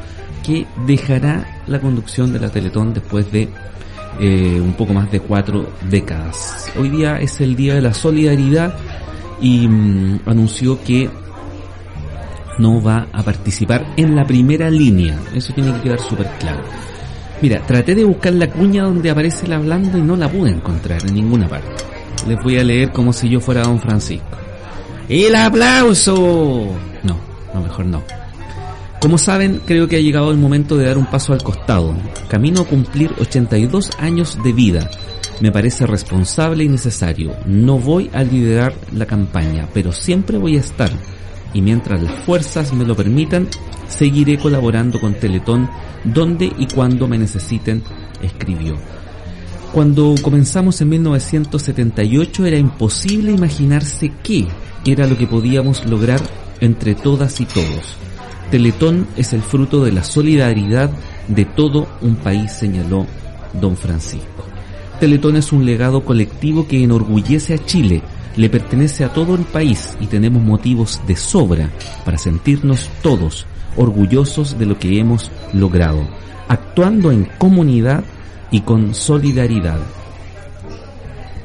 que 0.42 0.66
dejará 0.86 1.62
la 1.66 1.78
conducción 1.78 2.32
de 2.32 2.40
la 2.40 2.48
Teletón 2.48 2.94
después 2.94 3.30
de 3.30 3.50
eh, 4.20 4.60
un 4.60 4.74
poco 4.74 4.92
más 4.92 5.10
de 5.10 5.20
cuatro 5.20 5.70
décadas. 5.88 6.70
Hoy 6.78 6.90
día 6.90 7.18
es 7.18 7.40
el 7.40 7.56
Día 7.56 7.74
de 7.74 7.82
la 7.82 7.94
Solidaridad 7.94 8.74
y 9.40 9.66
mm, 9.66 10.20
anunció 10.26 10.82
que 10.82 11.10
no 12.58 12.82
va 12.82 13.06
a 13.12 13.22
participar 13.22 13.94
en 13.96 14.14
la 14.14 14.24
primera 14.24 14.70
línea. 14.70 15.18
Eso 15.34 15.52
tiene 15.52 15.72
que 15.74 15.80
quedar 15.80 16.00
súper 16.00 16.28
claro. 16.38 16.62
Mira, 17.40 17.60
traté 17.66 17.94
de 17.94 18.04
buscar 18.04 18.32
la 18.34 18.48
cuña 18.48 18.84
donde 18.84 19.10
aparece 19.10 19.46
el 19.46 19.54
hablando 19.54 19.98
y 19.98 20.02
no 20.02 20.16
la 20.16 20.30
pude 20.30 20.50
encontrar 20.50 21.04
en 21.04 21.14
ninguna 21.14 21.48
parte. 21.48 21.84
Les 22.28 22.40
voy 22.40 22.58
a 22.58 22.64
leer 22.64 22.92
como 22.92 23.12
si 23.12 23.28
yo 23.28 23.40
fuera 23.40 23.62
don 23.62 23.80
Francisco. 23.80 24.38
¡El 25.08 25.34
aplauso! 25.34 26.68
No, 27.02 27.16
no, 27.52 27.60
mejor 27.60 27.86
no. 27.86 28.02
Como 29.02 29.18
saben, 29.18 29.60
creo 29.66 29.88
que 29.88 29.96
ha 29.96 30.00
llegado 30.00 30.30
el 30.30 30.38
momento 30.38 30.76
de 30.76 30.86
dar 30.86 30.96
un 30.96 31.06
paso 31.06 31.32
al 31.32 31.42
costado. 31.42 31.92
Camino 32.28 32.60
a 32.60 32.64
cumplir 32.64 33.10
82 33.18 33.90
años 33.98 34.38
de 34.44 34.52
vida. 34.52 34.88
Me 35.40 35.50
parece 35.50 35.88
responsable 35.88 36.62
y 36.62 36.68
necesario. 36.68 37.34
No 37.44 37.80
voy 37.80 38.08
a 38.14 38.22
liderar 38.22 38.72
la 38.92 39.04
campaña, 39.04 39.68
pero 39.74 39.90
siempre 39.90 40.38
voy 40.38 40.56
a 40.56 40.60
estar. 40.60 40.92
Y 41.52 41.62
mientras 41.62 42.00
las 42.00 42.14
fuerzas 42.20 42.72
me 42.74 42.84
lo 42.84 42.94
permitan, 42.94 43.48
seguiré 43.88 44.38
colaborando 44.38 45.00
con 45.00 45.14
Teletón 45.14 45.68
donde 46.04 46.52
y 46.56 46.68
cuando 46.68 47.08
me 47.08 47.18
necesiten, 47.18 47.82
escribió. 48.22 48.76
Cuando 49.72 50.14
comenzamos 50.22 50.80
en 50.80 50.90
1978 50.90 52.46
era 52.46 52.56
imposible 52.56 53.32
imaginarse 53.32 54.12
qué 54.22 54.46
era 54.86 55.08
lo 55.08 55.18
que 55.18 55.26
podíamos 55.26 55.84
lograr 55.86 56.20
entre 56.60 56.94
todas 56.94 57.40
y 57.40 57.46
todos. 57.46 57.96
Teletón 58.52 59.06
es 59.16 59.32
el 59.32 59.40
fruto 59.40 59.82
de 59.82 59.92
la 59.92 60.04
solidaridad 60.04 60.90
de 61.26 61.46
todo 61.46 61.88
un 62.02 62.16
país, 62.16 62.52
señaló 62.52 63.06
don 63.58 63.78
Francisco. 63.78 64.44
Teletón 65.00 65.36
es 65.36 65.52
un 65.52 65.64
legado 65.64 66.04
colectivo 66.04 66.68
que 66.68 66.84
enorgullece 66.84 67.54
a 67.54 67.64
Chile, 67.64 68.02
le 68.36 68.50
pertenece 68.50 69.04
a 69.04 69.08
todo 69.14 69.36
el 69.36 69.44
país 69.44 69.96
y 70.00 70.06
tenemos 70.06 70.42
motivos 70.42 71.00
de 71.06 71.16
sobra 71.16 71.70
para 72.04 72.18
sentirnos 72.18 72.90
todos 73.00 73.46
orgullosos 73.78 74.58
de 74.58 74.66
lo 74.66 74.78
que 74.78 75.00
hemos 75.00 75.30
logrado, 75.54 76.06
actuando 76.46 77.10
en 77.10 77.24
comunidad 77.38 78.04
y 78.50 78.60
con 78.60 78.94
solidaridad. 78.94 79.80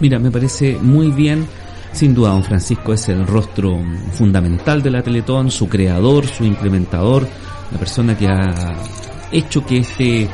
Mira, 0.01 0.19
me 0.19 0.29
parece 0.29 0.77
muy 0.81 1.11
bien. 1.11 1.45
Sin 1.91 2.13
duda, 2.13 2.29
don 2.29 2.43
Francisco 2.43 2.93
es 2.93 3.09
el 3.09 3.25
rostro 3.25 3.79
fundamental 4.11 4.81
de 4.81 4.91
la 4.91 5.01
Teletón, 5.01 5.49
su 5.49 5.67
creador, 5.67 6.27
su 6.27 6.43
implementador, 6.43 7.27
la 7.71 7.77
persona 7.79 8.17
que 8.17 8.27
ha 8.27 8.75
hecho 9.31 9.65
que 9.65 9.77
este, 9.77 10.27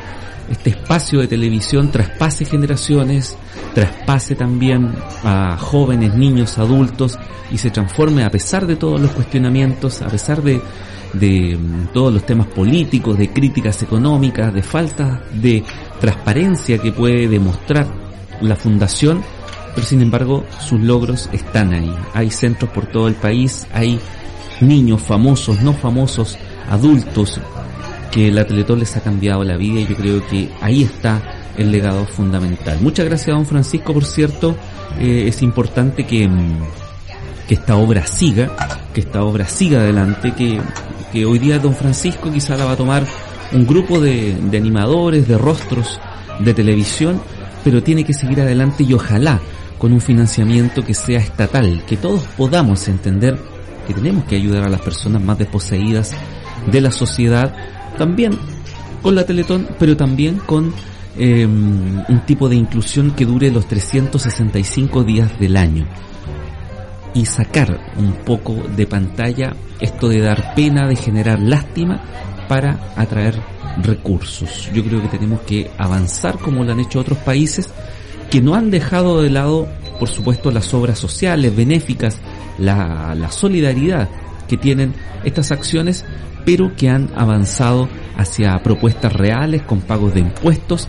este 0.49 0.69
espacio 0.71 1.19
de 1.19 1.27
televisión 1.27 1.91
traspase 1.91 2.45
generaciones, 2.45 3.37
traspase 3.73 4.35
también 4.35 4.93
a 5.23 5.57
jóvenes, 5.57 6.15
niños, 6.15 6.57
adultos 6.57 7.17
y 7.51 7.57
se 7.57 7.71
transforme 7.71 8.23
a 8.23 8.29
pesar 8.29 8.67
de 8.67 8.75
todos 8.75 8.99
los 8.99 9.11
cuestionamientos, 9.11 10.01
a 10.01 10.07
pesar 10.07 10.41
de, 10.41 10.61
de 11.13 11.57
todos 11.93 12.13
los 12.13 12.25
temas 12.25 12.47
políticos, 12.47 13.17
de 13.17 13.31
críticas 13.31 13.81
económicas, 13.83 14.53
de 14.53 14.63
falta 14.63 15.23
de 15.33 15.63
transparencia 15.99 16.77
que 16.77 16.91
puede 16.91 17.27
demostrar 17.27 17.87
la 18.41 18.55
fundación, 18.55 19.23
pero 19.73 19.85
sin 19.85 20.01
embargo 20.01 20.45
sus 20.59 20.79
logros 20.79 21.29
están 21.33 21.73
ahí. 21.73 21.93
Hay 22.13 22.29
centros 22.29 22.71
por 22.71 22.85
todo 22.85 23.07
el 23.07 23.15
país, 23.15 23.67
hay 23.73 23.99
niños 24.61 25.01
famosos, 25.01 25.61
no 25.61 25.73
famosos, 25.73 26.37
adultos, 26.69 27.39
que 28.11 28.31
la 28.31 28.45
Teletón 28.45 28.79
les 28.79 28.95
ha 28.95 29.01
cambiado 29.01 29.43
la 29.43 29.57
vida 29.57 29.79
y 29.79 29.87
yo 29.87 29.95
creo 29.95 30.27
que 30.27 30.49
ahí 30.61 30.83
está 30.83 31.21
el 31.57 31.71
legado 31.71 32.05
fundamental. 32.05 32.77
Muchas 32.81 33.05
gracias 33.05 33.35
don 33.35 33.45
Francisco, 33.45 33.93
por 33.93 34.05
cierto, 34.05 34.55
eh, 34.99 35.25
es 35.27 35.41
importante 35.41 36.05
que, 36.05 36.29
que 37.47 37.55
esta 37.55 37.75
obra 37.75 38.05
siga, 38.05 38.51
que 38.93 39.01
esta 39.01 39.23
obra 39.23 39.47
siga 39.47 39.79
adelante, 39.79 40.33
que, 40.35 40.61
que 41.11 41.25
hoy 41.25 41.39
día 41.39 41.59
don 41.59 41.75
Francisco 41.75 42.31
quizá 42.31 42.55
la 42.55 42.65
va 42.65 42.73
a 42.73 42.77
tomar 42.77 43.03
un 43.51 43.67
grupo 43.67 43.99
de 43.99 44.35
animadores, 44.53 45.27
de 45.27 45.37
rostros 45.37 45.99
de 46.39 46.53
televisión, 46.53 47.21
pero 47.63 47.83
tiene 47.83 48.03
que 48.03 48.13
seguir 48.13 48.41
adelante 48.41 48.83
y 48.83 48.93
ojalá 48.93 49.39
con 49.83 49.91
un 49.91 49.99
financiamiento 49.99 50.81
que 50.81 50.93
sea 50.93 51.19
estatal, 51.19 51.83
que 51.85 51.97
todos 51.97 52.23
podamos 52.37 52.87
entender 52.87 53.37
que 53.85 53.93
tenemos 53.93 54.23
que 54.23 54.37
ayudar 54.37 54.63
a 54.63 54.69
las 54.69 54.79
personas 54.79 55.21
más 55.21 55.37
desposeídas 55.37 56.13
de 56.71 56.79
la 56.79 56.89
sociedad, 56.89 57.53
también 57.97 58.31
con 59.01 59.13
la 59.13 59.25
Teletón, 59.25 59.67
pero 59.77 59.97
también 59.97 60.37
con 60.37 60.73
eh, 61.17 61.45
un 61.45 62.21
tipo 62.25 62.47
de 62.47 62.55
inclusión 62.55 63.11
que 63.11 63.25
dure 63.25 63.51
los 63.51 63.67
365 63.67 65.03
días 65.03 65.37
del 65.37 65.57
año 65.57 65.85
y 67.13 67.25
sacar 67.25 67.77
un 67.97 68.13
poco 68.23 68.53
de 68.53 68.87
pantalla 68.87 69.53
esto 69.81 70.07
de 70.07 70.21
dar 70.21 70.55
pena, 70.55 70.87
de 70.87 70.95
generar 70.95 71.41
lástima 71.41 72.01
para 72.47 72.79
atraer 72.95 73.35
recursos. 73.81 74.69
Yo 74.73 74.81
creo 74.81 75.01
que 75.01 75.09
tenemos 75.09 75.41
que 75.41 75.69
avanzar 75.77 76.39
como 76.39 76.63
lo 76.63 76.71
han 76.71 76.79
hecho 76.79 77.01
otros 77.01 77.17
países 77.17 77.69
que 78.33 78.41
no 78.41 78.55
han 78.55 78.71
dejado 78.71 79.21
de 79.21 79.29
lado, 79.29 79.67
por 79.99 80.09
supuesto, 80.09 80.49
las 80.49 80.73
obras 80.73 80.97
sociales, 80.97 81.55
benéficas, 81.55 82.17
la, 82.57 83.15
solidaridad 83.29 84.09
que 84.47 84.57
tienen 84.57 84.95
estas 85.23 85.51
acciones, 85.51 86.03
pero 86.43 86.75
que 86.75 86.89
han 86.89 87.11
avanzado 87.15 87.87
hacia 88.17 88.57
propuestas 88.63 89.13
reales 89.13 89.61
con 89.61 89.81
pagos 89.81 90.15
de 90.15 90.21
impuestos 90.21 90.87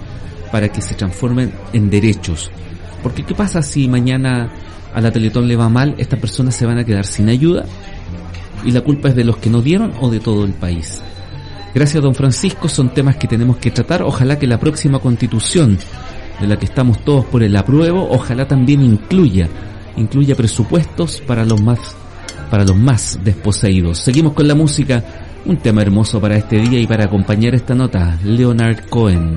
para 0.50 0.70
que 0.70 0.80
se 0.80 0.94
transformen 0.94 1.52
en 1.74 1.90
derechos. 1.90 2.50
Porque 3.02 3.24
¿qué 3.24 3.34
pasa 3.34 3.60
si 3.60 3.88
mañana 3.88 4.50
a 4.94 5.02
la 5.02 5.12
Teletón 5.12 5.46
le 5.46 5.56
va 5.56 5.68
mal? 5.68 5.96
Estas 5.98 6.20
personas 6.20 6.54
se 6.54 6.64
van 6.64 6.78
a 6.78 6.84
quedar 6.84 7.04
sin 7.04 7.28
ayuda 7.28 7.66
y 8.64 8.70
la 8.70 8.80
culpa 8.80 9.10
es 9.10 9.16
de 9.16 9.24
los 9.24 9.36
que 9.36 9.50
no 9.50 9.60
dieron 9.60 9.92
o 10.00 10.08
de 10.08 10.20
todo 10.20 10.46
el 10.46 10.54
país. 10.54 11.02
Gracias 11.74 12.02
don 12.02 12.14
Francisco, 12.14 12.70
son 12.70 12.94
temas 12.94 13.16
que 13.16 13.28
tenemos 13.28 13.58
que 13.58 13.70
tratar. 13.70 14.02
Ojalá 14.02 14.38
que 14.38 14.46
la 14.46 14.58
próxima 14.58 14.98
constitución 14.98 15.78
de 16.40 16.46
la 16.46 16.56
que 16.58 16.66
estamos 16.66 17.04
todos 17.04 17.24
por 17.26 17.42
el 17.42 17.56
apruebo, 17.56 18.08
ojalá 18.10 18.46
también 18.46 18.82
incluya, 18.82 19.48
incluya 19.96 20.34
presupuestos 20.34 21.20
para 21.20 21.44
los 21.44 21.60
más, 21.60 21.96
para 22.50 22.64
los 22.64 22.76
más 22.76 23.18
desposeídos. 23.22 23.98
Seguimos 23.98 24.32
con 24.32 24.48
la 24.48 24.54
música, 24.54 25.04
un 25.44 25.56
tema 25.58 25.82
hermoso 25.82 26.20
para 26.20 26.36
este 26.36 26.56
día 26.58 26.80
y 26.80 26.86
para 26.86 27.04
acompañar 27.04 27.54
esta 27.54 27.74
nota, 27.74 28.18
Leonard 28.24 28.88
Cohen. 28.88 29.36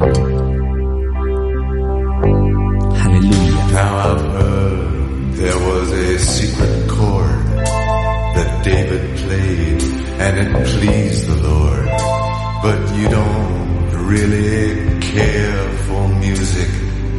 Don't 13.09 13.93
really 14.09 14.99
care 14.99 15.86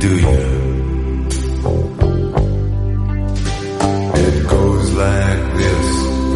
do 0.01 0.17
you? 0.17 0.39
It 4.27 4.49
goes 4.49 4.87
like 4.95 5.43
this, 5.61 5.87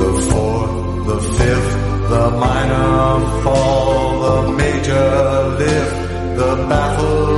the 0.01 0.12
fourth, 0.31 1.07
the 1.11 1.18
fifth, 1.38 1.72
the 2.11 2.31
minor 2.44 3.42
fall, 3.42 4.20
the 4.27 4.53
major 4.53 5.11
lift, 5.61 5.96
the 6.38 6.66
baffled 6.68 7.31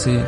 hace, 0.00 0.24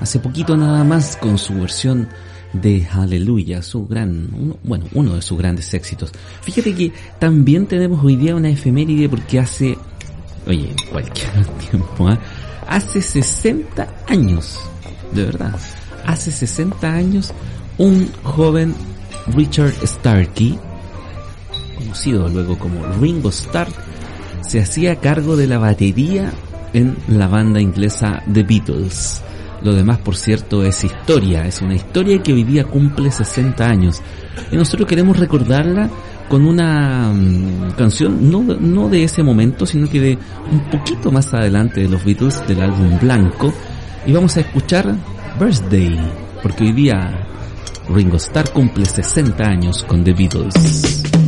hace 0.00 0.18
poquito 0.20 0.56
nada 0.56 0.84
más 0.84 1.16
con 1.16 1.38
su 1.38 1.54
versión 1.54 2.08
de 2.52 2.82
Hallelujah, 2.84 3.62
su 3.62 3.86
gran, 3.86 4.28
uno- 4.34 4.56
bueno, 4.62 4.84
uno 4.92 5.14
de 5.14 5.22
sus 5.22 5.38
grandes 5.38 5.72
éxitos. 5.72 6.12
Fíjate 6.42 6.74
que 6.74 6.92
también 7.18 7.66
tenemos 7.66 8.04
hoy 8.04 8.16
día 8.16 8.34
una 8.36 8.50
efeméride 8.50 9.08
porque 9.08 9.38
hace, 9.38 9.78
oye, 10.46 10.74
cualquier 10.90 11.30
tiempo, 11.70 12.08
¿ah? 12.08 12.18
hace 12.66 13.00
60 13.00 13.86
años, 14.08 14.60
de 15.12 15.24
verdad, 15.24 15.54
hace 16.04 16.30
60 16.30 16.90
años, 16.92 17.32
un 17.78 18.10
joven 18.22 18.74
Richard 19.34 19.72
Starkey, 19.86 20.58
conocido 21.78 22.28
luego 22.28 22.58
como 22.58 22.84
Ringo 23.00 23.30
Starr, 23.30 23.68
se 24.42 24.60
hacía 24.60 24.96
cargo 24.96 25.36
de 25.36 25.46
la 25.46 25.58
batería 25.58 26.30
en 26.72 26.96
la 27.08 27.28
banda 27.28 27.60
inglesa 27.60 28.22
The 28.32 28.42
Beatles. 28.42 29.22
Lo 29.62 29.74
demás, 29.74 29.98
por 29.98 30.16
cierto, 30.16 30.62
es 30.62 30.84
historia, 30.84 31.44
es 31.44 31.60
una 31.60 31.74
historia 31.74 32.22
que 32.22 32.32
hoy 32.32 32.44
día 32.44 32.64
cumple 32.64 33.10
60 33.10 33.66
años. 33.66 34.00
Y 34.52 34.56
nosotros 34.56 34.88
queremos 34.88 35.18
recordarla 35.18 35.90
con 36.28 36.46
una 36.46 37.10
mm, 37.12 37.72
canción, 37.76 38.30
no, 38.30 38.42
no 38.42 38.88
de 38.88 39.02
ese 39.02 39.22
momento, 39.22 39.66
sino 39.66 39.88
que 39.88 40.00
de 40.00 40.18
un 40.52 40.60
poquito 40.70 41.10
más 41.10 41.32
adelante 41.34 41.80
de 41.80 41.88
los 41.88 42.04
Beatles, 42.04 42.46
del 42.46 42.62
álbum 42.62 42.98
Blanco. 43.00 43.52
Y 44.06 44.12
vamos 44.12 44.36
a 44.36 44.40
escuchar 44.40 44.94
Birthday, 45.40 45.98
porque 46.42 46.64
hoy 46.64 46.72
día 46.72 47.26
Ringo 47.88 48.16
Starr 48.16 48.50
cumple 48.52 48.84
60 48.84 49.42
años 49.42 49.82
con 49.82 50.04
The 50.04 50.12
Beatles. 50.12 51.27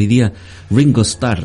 Hoy 0.00 0.06
día 0.06 0.32
Ringo 0.70 1.02
Starr 1.02 1.44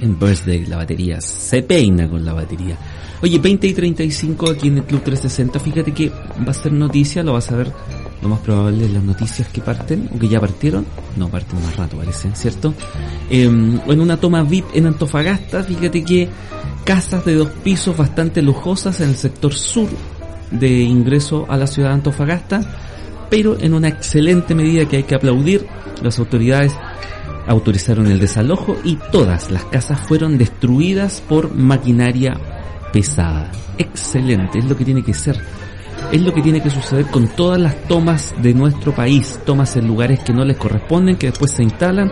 en 0.00 0.18
Birthday, 0.18 0.66
la 0.66 0.76
batería, 0.76 1.20
se 1.20 1.62
peina 1.62 2.08
con 2.08 2.24
la 2.24 2.32
batería. 2.32 2.76
Oye, 3.22 3.38
20 3.38 3.66
y 3.66 3.72
35 3.72 4.50
aquí 4.50 4.68
en 4.68 4.78
el 4.78 4.84
Club 4.84 5.02
360, 5.02 5.58
fíjate 5.60 5.92
que 5.92 6.10
va 6.10 6.50
a 6.50 6.54
ser 6.54 6.72
noticia, 6.72 7.22
lo 7.22 7.32
vas 7.32 7.50
a 7.50 7.56
ver 7.56 7.72
lo 8.20 8.28
más 8.28 8.40
probable 8.40 8.88
las 8.88 9.02
noticias 9.02 9.48
que 9.48 9.60
parten, 9.60 10.10
o 10.14 10.18
que 10.18 10.28
ya 10.28 10.40
partieron, 10.40 10.84
no 11.16 11.28
parten 11.28 11.62
más 11.62 11.76
rato 11.76 11.96
parece, 11.96 12.30
¿cierto? 12.34 12.74
Eh, 13.30 13.44
en 13.44 14.00
una 14.00 14.18
toma 14.18 14.42
VIP 14.42 14.66
en 14.74 14.86
Antofagasta, 14.86 15.62
fíjate 15.62 16.04
que 16.04 16.28
casas 16.84 17.24
de 17.24 17.34
dos 17.34 17.48
pisos 17.62 17.96
bastante 17.96 18.42
lujosas 18.42 19.00
en 19.00 19.10
el 19.10 19.16
sector 19.16 19.54
sur 19.54 19.88
de 20.50 20.82
ingreso 20.82 21.46
a 21.48 21.56
la 21.56 21.66
ciudad 21.66 21.88
de 21.90 21.94
Antofagasta, 21.94 22.60
pero 23.30 23.58
en 23.58 23.72
una 23.72 23.88
excelente 23.88 24.54
medida 24.54 24.86
que 24.86 24.96
hay 24.96 25.02
que 25.04 25.14
aplaudir, 25.14 25.66
las 26.02 26.18
autoridades 26.18 26.74
autorizaron 27.46 28.06
el 28.06 28.18
desalojo 28.18 28.76
y 28.84 28.96
todas 29.12 29.50
las 29.50 29.64
casas 29.64 30.00
fueron 30.00 30.38
destruidas 30.38 31.22
por 31.28 31.54
maquinaria 31.54 32.38
pesada. 32.92 33.50
Excelente, 33.78 34.58
es 34.58 34.64
lo 34.64 34.76
que 34.76 34.84
tiene 34.84 35.02
que 35.02 35.14
ser. 35.14 35.38
Es 36.12 36.22
lo 36.22 36.32
que 36.32 36.42
tiene 36.42 36.62
que 36.62 36.70
suceder 36.70 37.06
con 37.06 37.28
todas 37.28 37.60
las 37.60 37.76
tomas 37.88 38.34
de 38.40 38.54
nuestro 38.54 38.94
país, 38.94 39.38
tomas 39.44 39.76
en 39.76 39.86
lugares 39.86 40.20
que 40.20 40.32
no 40.32 40.44
les 40.44 40.56
corresponden, 40.56 41.16
que 41.16 41.28
después 41.28 41.50
se 41.52 41.62
instalan 41.62 42.10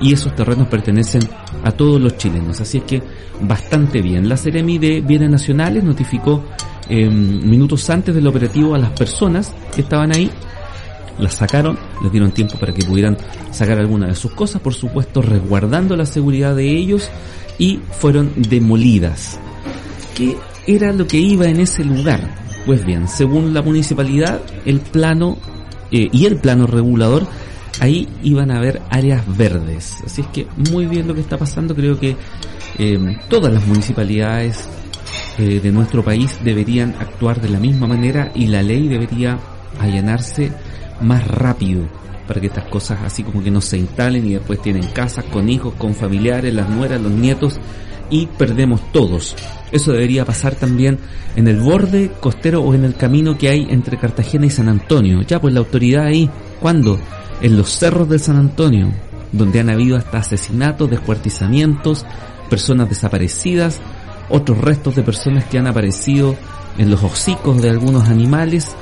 y 0.00 0.12
esos 0.12 0.34
terrenos 0.34 0.68
pertenecen 0.68 1.22
a 1.64 1.72
todos 1.72 2.00
los 2.00 2.16
chilenos. 2.16 2.60
Así 2.60 2.78
es 2.78 2.84
que 2.84 3.02
bastante 3.40 4.00
bien. 4.00 4.28
La 4.28 4.36
Seremi 4.36 4.78
de 4.78 5.00
Bienes 5.00 5.30
Nacionales 5.30 5.84
notificó 5.84 6.44
eh, 6.88 7.08
minutos 7.08 7.88
antes 7.90 8.14
del 8.14 8.26
operativo 8.26 8.74
a 8.74 8.78
las 8.78 8.90
personas 8.90 9.52
que 9.74 9.82
estaban 9.82 10.14
ahí. 10.14 10.30
Las 11.18 11.34
sacaron, 11.34 11.78
les 12.02 12.12
dieron 12.12 12.32
tiempo 12.32 12.58
para 12.58 12.72
que 12.72 12.84
pudieran 12.84 13.16
sacar 13.50 13.78
alguna 13.78 14.08
de 14.08 14.14
sus 14.14 14.32
cosas, 14.32 14.60
por 14.60 14.74
supuesto 14.74 15.22
resguardando 15.22 15.96
la 15.96 16.06
seguridad 16.06 16.54
de 16.54 16.68
ellos 16.68 17.10
y 17.58 17.80
fueron 17.90 18.32
demolidas. 18.36 19.38
¿Qué 20.14 20.36
era 20.66 20.92
lo 20.92 21.06
que 21.06 21.18
iba 21.18 21.46
en 21.46 21.60
ese 21.60 21.84
lugar? 21.84 22.20
Pues 22.66 22.84
bien, 22.84 23.08
según 23.08 23.54
la 23.54 23.62
municipalidad, 23.62 24.40
el 24.64 24.80
plano 24.80 25.38
eh, 25.90 26.08
y 26.12 26.26
el 26.26 26.36
plano 26.36 26.66
regulador 26.66 27.26
ahí 27.80 28.08
iban 28.22 28.50
a 28.50 28.58
haber 28.58 28.82
áreas 28.90 29.22
verdes. 29.36 29.96
Así 30.04 30.22
es 30.22 30.26
que 30.28 30.46
muy 30.70 30.86
bien 30.86 31.06
lo 31.06 31.14
que 31.14 31.20
está 31.20 31.38
pasando. 31.38 31.74
Creo 31.74 31.98
que 31.98 32.16
eh, 32.78 33.18
todas 33.28 33.52
las 33.52 33.66
municipalidades 33.66 34.68
eh, 35.38 35.60
de 35.60 35.72
nuestro 35.72 36.02
país 36.04 36.38
deberían 36.42 36.94
actuar 36.98 37.40
de 37.40 37.48
la 37.48 37.60
misma 37.60 37.86
manera 37.86 38.32
y 38.34 38.46
la 38.46 38.62
ley 38.62 38.88
debería 38.88 39.38
allanarse 39.78 40.50
más 41.00 41.26
rápido 41.26 41.86
para 42.26 42.40
que 42.40 42.48
estas 42.48 42.64
cosas 42.64 43.00
así 43.04 43.22
como 43.22 43.42
que 43.42 43.50
no 43.50 43.60
se 43.60 43.78
instalen 43.78 44.26
y 44.26 44.34
después 44.34 44.60
tienen 44.60 44.86
casas 44.88 45.24
con 45.26 45.48
hijos, 45.48 45.74
con 45.74 45.94
familiares, 45.94 46.52
las 46.52 46.68
nueras, 46.68 47.00
los 47.00 47.12
nietos 47.12 47.60
y 48.10 48.26
perdemos 48.26 48.92
todos. 48.92 49.36
Eso 49.72 49.92
debería 49.92 50.24
pasar 50.24 50.54
también 50.54 50.98
en 51.34 51.48
el 51.48 51.60
borde 51.60 52.10
costero 52.20 52.62
o 52.62 52.74
en 52.74 52.84
el 52.84 52.94
camino 52.94 53.36
que 53.36 53.48
hay 53.48 53.66
entre 53.70 53.98
Cartagena 53.98 54.46
y 54.46 54.50
San 54.50 54.68
Antonio. 54.68 55.22
Ya 55.22 55.40
pues 55.40 55.54
la 55.54 55.60
autoridad 55.60 56.06
ahí, 56.06 56.30
¿cuándo? 56.60 56.98
En 57.40 57.56
los 57.56 57.70
cerros 57.70 58.08
de 58.08 58.18
San 58.18 58.36
Antonio, 58.36 58.92
donde 59.32 59.60
han 59.60 59.70
habido 59.70 59.96
hasta 59.96 60.18
asesinatos, 60.18 60.90
descuartizamientos, 60.90 62.06
personas 62.48 62.88
desaparecidas, 62.88 63.80
otros 64.28 64.58
restos 64.58 64.96
de 64.96 65.02
personas 65.02 65.44
que 65.44 65.58
han 65.58 65.66
aparecido 65.66 66.36
en 66.78 66.90
los 66.90 67.02
hocicos 67.02 67.60
de 67.62 67.70
algunos 67.70 68.08
animales, 68.08 68.74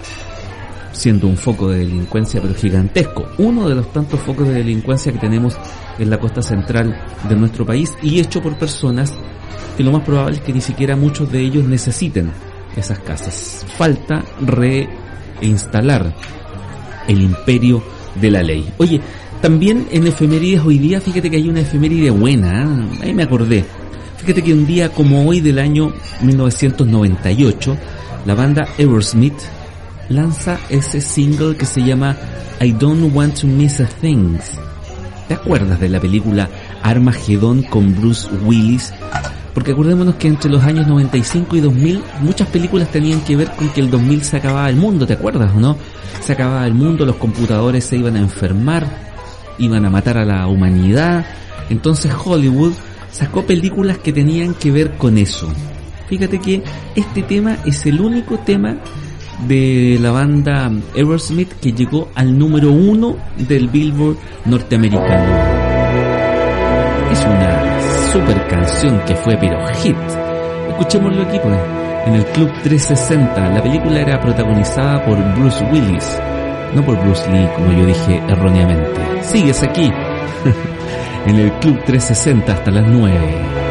siendo 0.95 1.26
un 1.26 1.36
foco 1.36 1.70
de 1.70 1.80
delincuencia 1.80 2.40
pero 2.40 2.55
gigantesco, 2.55 3.26
uno 3.38 3.68
de 3.68 3.74
los 3.74 3.92
tantos 3.92 4.20
focos 4.20 4.49
de 4.49 4.55
delincuencia 4.55 5.12
que 5.12 5.18
tenemos 5.18 5.57
en 5.99 6.09
la 6.09 6.18
costa 6.18 6.40
central 6.40 6.97
de 7.28 7.36
nuestro 7.36 7.66
país 7.66 7.92
y 8.03 8.20
hecho 8.20 8.40
por 8.40 8.57
personas 8.57 9.12
que 9.76 9.82
lo 9.82 9.92
más 9.92 10.03
probable 10.03 10.36
es 10.36 10.42
que 10.42 10.53
ni 10.53 10.61
siquiera 10.61 10.97
muchos 10.97 11.30
de 11.30 11.40
ellos 11.40 11.64
necesiten 11.64 12.30
esas 12.76 12.99
casas. 13.01 13.66
Falta 13.76 14.24
reinstalar 14.40 16.14
el 17.09 17.20
imperio 17.20 17.82
de 18.20 18.30
la 18.30 18.42
ley. 18.42 18.72
Oye, 18.78 19.01
también 19.40 19.86
en 19.90 20.07
efemérides 20.07 20.64
hoy 20.64 20.78
día, 20.78 21.01
fíjate 21.01 21.30
que 21.30 21.36
hay 21.36 21.49
una 21.49 21.61
efeméride 21.61 22.11
buena, 22.11 22.62
¿eh? 22.62 23.05
ahí 23.05 23.14
me 23.14 23.24
acordé. 23.24 23.64
Fíjate 24.16 24.42
que 24.42 24.55
un 24.55 24.66
día 24.66 24.88
como 24.88 25.26
hoy 25.28 25.40
del 25.40 25.59
año 25.59 25.92
1998, 26.22 27.76
la 28.24 28.34
banda 28.34 28.68
Aerosmith 28.78 29.34
lanza 30.09 30.59
ese 30.68 31.00
single 31.00 31.57
que 31.57 31.66
se 31.66 31.82
llama 31.82 32.16
I 32.61 32.72
Don't 32.72 33.14
Want 33.14 33.40
to 33.40 33.46
Miss 33.46 33.80
a 33.80 33.86
Thing. 33.86 34.38
¿Te 35.28 35.34
acuerdas 35.34 35.80
de 35.80 35.88
la 35.88 36.00
película 36.00 36.48
Armageddon 36.82 37.62
con 37.62 37.94
Bruce 37.94 38.28
Willis? 38.44 38.92
Porque 39.55 39.72
acordémonos 39.72 40.16
que 40.16 40.28
entre 40.28 40.50
los 40.50 40.62
años 40.64 40.86
95 40.86 41.57
y 41.57 41.61
2000 41.61 42.02
muchas 42.20 42.48
películas 42.48 42.90
tenían 42.90 43.20
que 43.20 43.36
ver 43.36 43.50
con 43.52 43.68
que 43.70 43.80
el 43.80 43.90
2000 43.90 44.24
se 44.24 44.36
acababa 44.36 44.68
el 44.68 44.76
mundo, 44.76 45.07
¿te 45.07 45.14
acuerdas 45.14 45.52
o 45.55 45.61
no? 45.61 45.76
Se 46.20 46.32
acababa 46.32 46.66
el 46.66 46.74
mundo, 46.74 47.07
los 47.07 47.16
computadores 47.16 47.84
se 47.84 47.96
iban 47.96 48.16
a 48.16 48.20
enfermar, 48.20 48.86
iban 49.59 49.84
a 49.84 49.90
matar 49.90 50.18
a 50.18 50.24
la 50.24 50.46
humanidad. 50.48 51.24
Entonces 51.70 52.12
Hollywood 52.12 52.72
sacó 53.12 53.46
películas 53.46 53.98
que 53.98 54.12
tenían 54.12 54.55
que 54.55 54.72
ver 54.72 54.96
con 54.96 55.16
eso. 55.18 55.48
Fíjate 56.09 56.40
que 56.40 56.62
este 56.96 57.22
tema 57.22 57.57
es 57.64 57.86
el 57.86 58.00
único 58.00 58.38
tema 58.38 58.76
de 59.47 59.99
la 60.01 60.11
banda 60.11 60.70
Aerosmith 60.95 61.53
que 61.61 61.72
llegó 61.72 62.09
al 62.14 62.39
número 62.39 62.70
uno 62.72 63.16
del 63.37 63.68
Billboard 63.68 64.16
norteamericano. 64.45 65.64
Es 67.11 67.24
una 67.24 67.80
super 68.12 68.47
canción 68.49 69.01
que 69.07 69.14
fue 69.16 69.37
pero 69.39 69.59
hit. 69.82 69.97
Escuchémoslo 70.70 71.22
aquí 71.22 71.39
pues, 71.43 71.59
en 72.07 72.14
el 72.14 72.24
Club 72.26 72.51
360. 72.62 73.49
La 73.51 73.62
película 73.62 74.01
era 74.01 74.20
protagonizada 74.20 75.05
por 75.05 75.16
Bruce 75.35 75.64
Willis, 75.72 76.18
no 76.74 76.85
por 76.85 76.99
Bruce 77.01 77.30
Lee 77.30 77.49
como 77.55 77.72
yo 77.72 77.87
dije 77.87 78.22
erróneamente. 78.28 79.01
Sigues 79.22 79.62
aquí 79.62 79.91
en 81.26 81.37
el 81.37 81.53
Club 81.61 81.78
360 81.85 82.53
hasta 82.53 82.70
las 82.70 82.87
9. 82.87 83.63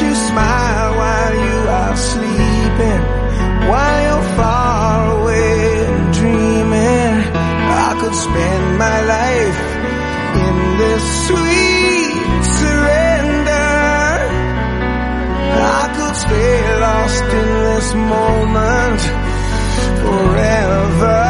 You 0.00 0.12
smile 0.12 0.96
while 0.96 1.34
you 1.46 1.58
are 1.80 1.96
sleeping, 1.96 3.02
while 3.70 4.02
you're 4.06 4.28
far 4.34 5.20
away 5.20 5.86
and 5.86 6.12
dreaming. 6.12 7.14
I 7.86 7.96
could 8.00 8.14
spend 8.26 8.78
my 8.78 8.98
life 9.16 9.60
in 10.46 10.56
this 10.82 11.04
sweet 11.28 12.42
surrender. 12.58 13.70
I 15.78 15.84
could 15.96 16.16
stay 16.16 16.80
lost 16.80 17.24
in 17.40 17.48
this 17.68 17.94
moment 17.94 19.00
forever. 20.02 21.23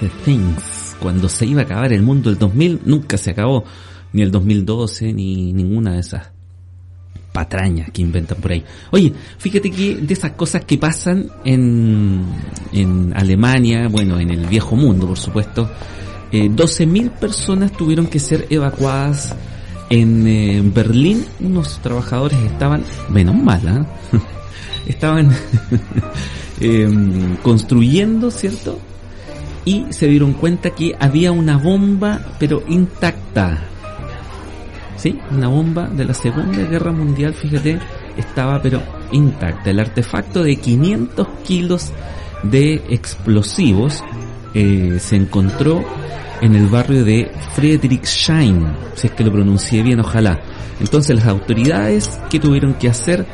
The 0.00 0.08
things. 0.24 0.96
Cuando 1.00 1.28
se 1.28 1.46
iba 1.46 1.62
a 1.62 1.64
acabar 1.64 1.92
el 1.92 2.02
mundo 2.02 2.30
el 2.30 2.38
2000, 2.38 2.82
nunca 2.84 3.16
se 3.16 3.30
acabó. 3.30 3.64
Ni 4.12 4.22
el 4.22 4.30
2012, 4.30 5.12
ni 5.12 5.52
ninguna 5.52 5.92
de 5.92 6.00
esas 6.00 6.30
patrañas 7.32 7.90
que 7.90 8.00
inventan 8.00 8.38
por 8.38 8.52
ahí. 8.52 8.64
Oye, 8.92 9.12
fíjate 9.38 9.70
que 9.70 9.96
de 9.96 10.14
esas 10.14 10.32
cosas 10.32 10.64
que 10.64 10.78
pasan 10.78 11.28
en, 11.44 12.24
en 12.72 13.12
Alemania, 13.14 13.88
bueno, 13.88 14.18
en 14.18 14.30
el 14.30 14.46
viejo 14.46 14.74
mundo, 14.74 15.06
por 15.06 15.18
supuesto, 15.18 15.70
eh, 16.32 16.48
12.000 16.48 17.10
personas 17.10 17.72
tuvieron 17.72 18.06
que 18.06 18.20
ser 18.20 18.46
evacuadas 18.48 19.34
en 19.90 20.26
eh, 20.26 20.62
Berlín. 20.64 21.26
Unos 21.40 21.78
trabajadores 21.82 22.38
estaban, 22.40 22.84
menos 23.10 23.36
mal, 23.36 23.68
¿ah? 23.68 23.86
estaban 24.86 25.30
em, 26.60 27.36
construyendo, 27.42 28.30
¿cierto? 28.30 28.80
Y 29.66 29.84
se 29.90 30.06
dieron 30.06 30.32
cuenta 30.32 30.70
que 30.70 30.96
había 30.98 31.32
una 31.32 31.58
bomba, 31.58 32.20
pero 32.38 32.62
intacta. 32.66 33.58
¿Sí? 34.96 35.18
Una 35.30 35.48
bomba 35.48 35.88
de 35.88 36.06
la 36.06 36.14
Segunda 36.14 36.62
Guerra 36.62 36.92
Mundial, 36.92 37.34
fíjate, 37.34 37.78
estaba 38.16 38.62
pero 38.62 38.80
intacta. 39.12 39.68
El 39.68 39.80
artefacto 39.80 40.42
de 40.42 40.56
500 40.56 41.28
kilos 41.44 41.92
de 42.42 42.74
explosivos 42.88 44.02
eh, 44.54 44.96
se 45.00 45.16
encontró 45.16 45.84
en 46.40 46.54
el 46.54 46.66
barrio 46.66 47.04
de 47.04 47.30
Friedrichshain, 47.54 48.66
si 48.94 49.06
es 49.06 49.12
que 49.12 49.24
lo 49.24 49.32
pronuncié 49.32 49.82
bien, 49.82 50.00
ojalá. 50.00 50.40
Entonces 50.80 51.16
las 51.16 51.26
autoridades, 51.26 52.20
¿qué 52.30 52.38
tuvieron 52.38 52.74
que 52.74 52.88
hacer? 52.88 53.26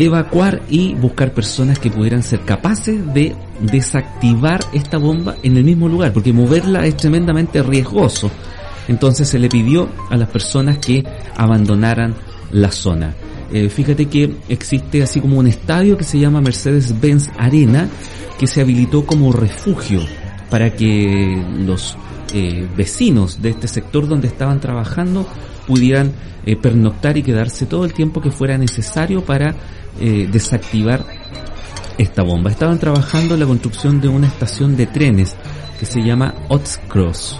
Evacuar 0.00 0.62
y 0.70 0.94
buscar 0.94 1.34
personas 1.34 1.78
que 1.78 1.90
pudieran 1.90 2.22
ser 2.22 2.40
capaces 2.40 3.12
de 3.12 3.36
desactivar 3.60 4.60
esta 4.72 4.96
bomba 4.96 5.36
en 5.42 5.58
el 5.58 5.64
mismo 5.64 5.90
lugar, 5.90 6.14
porque 6.14 6.32
moverla 6.32 6.86
es 6.86 6.96
tremendamente 6.96 7.62
riesgoso. 7.62 8.30
Entonces 8.88 9.28
se 9.28 9.38
le 9.38 9.50
pidió 9.50 9.90
a 10.08 10.16
las 10.16 10.30
personas 10.30 10.78
que 10.78 11.04
abandonaran 11.36 12.14
la 12.50 12.72
zona. 12.72 13.14
Eh, 13.52 13.68
fíjate 13.68 14.06
que 14.06 14.36
existe 14.48 15.02
así 15.02 15.20
como 15.20 15.38
un 15.38 15.46
estadio 15.46 15.98
que 15.98 16.04
se 16.04 16.18
llama 16.18 16.40
Mercedes-Benz 16.40 17.30
Arena, 17.36 17.86
que 18.38 18.46
se 18.46 18.62
habilitó 18.62 19.04
como 19.04 19.32
refugio 19.32 20.00
para 20.48 20.72
que 20.72 21.44
los 21.58 21.94
eh, 22.32 22.68
vecinos 22.76 23.42
de 23.42 23.50
este 23.50 23.68
sector 23.68 24.08
donde 24.08 24.28
estaban 24.28 24.60
trabajando 24.60 25.26
pudieran 25.66 26.12
eh, 26.44 26.56
pernoctar 26.56 27.16
y 27.18 27.22
quedarse 27.22 27.66
todo 27.66 27.84
el 27.84 27.92
tiempo 27.92 28.20
que 28.20 28.30
fuera 28.30 28.56
necesario 28.56 29.22
para 29.24 29.54
eh, 30.00 30.26
desactivar 30.30 31.04
esta 31.98 32.22
bomba. 32.22 32.50
Estaban 32.50 32.78
trabajando 32.78 33.34
en 33.34 33.40
la 33.40 33.46
construcción 33.46 34.00
de 34.00 34.08
una 34.08 34.26
estación 34.26 34.76
de 34.76 34.86
trenes 34.86 35.36
que 35.78 35.84
se 35.84 36.00
llama 36.00 36.34
Otscross. 36.48 37.38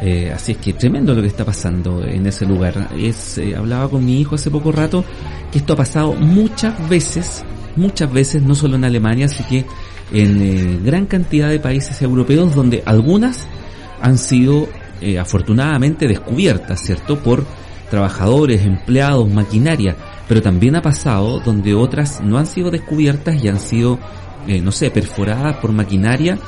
Eh, 0.00 0.32
así 0.34 0.52
es 0.52 0.58
que 0.58 0.72
tremendo 0.72 1.14
lo 1.14 1.20
que 1.20 1.28
está 1.28 1.44
pasando 1.44 2.02
en 2.02 2.26
ese 2.26 2.46
lugar. 2.46 2.88
Es, 2.96 3.38
hablaba 3.56 3.88
con 3.88 4.04
mi 4.04 4.20
hijo 4.20 4.34
hace 4.34 4.50
poco 4.50 4.72
rato 4.72 5.04
que 5.52 5.58
esto 5.58 5.74
ha 5.74 5.76
pasado 5.76 6.14
muchas 6.14 6.88
veces, 6.88 7.44
muchas 7.76 8.10
veces, 8.10 8.42
no 8.42 8.54
solo 8.54 8.76
en 8.76 8.84
Alemania, 8.84 9.26
así 9.26 9.44
que 9.44 9.66
en 10.10 10.84
gran 10.84 11.06
cantidad 11.06 11.48
de 11.50 11.60
países 11.60 12.00
europeos 12.02 12.54
donde 12.54 12.82
algunas 12.86 13.46
han 14.02 14.18
sido 14.18 14.68
eh, 15.00 15.18
afortunadamente 15.18 16.06
descubiertas, 16.06 16.80
¿cierto? 16.80 17.18
Por 17.20 17.46
trabajadores, 17.88 18.64
empleados, 18.64 19.30
maquinaria, 19.30 19.96
pero 20.28 20.42
también 20.42 20.76
ha 20.76 20.82
pasado 20.82 21.40
donde 21.40 21.74
otras 21.74 22.20
no 22.22 22.38
han 22.38 22.46
sido 22.46 22.70
descubiertas 22.70 23.42
y 23.42 23.48
han 23.48 23.58
sido, 23.58 23.98
eh, 24.46 24.60
no 24.60 24.72
sé, 24.72 24.90
perforadas 24.90 25.56
por 25.56 25.72
maquinaria 25.72 26.38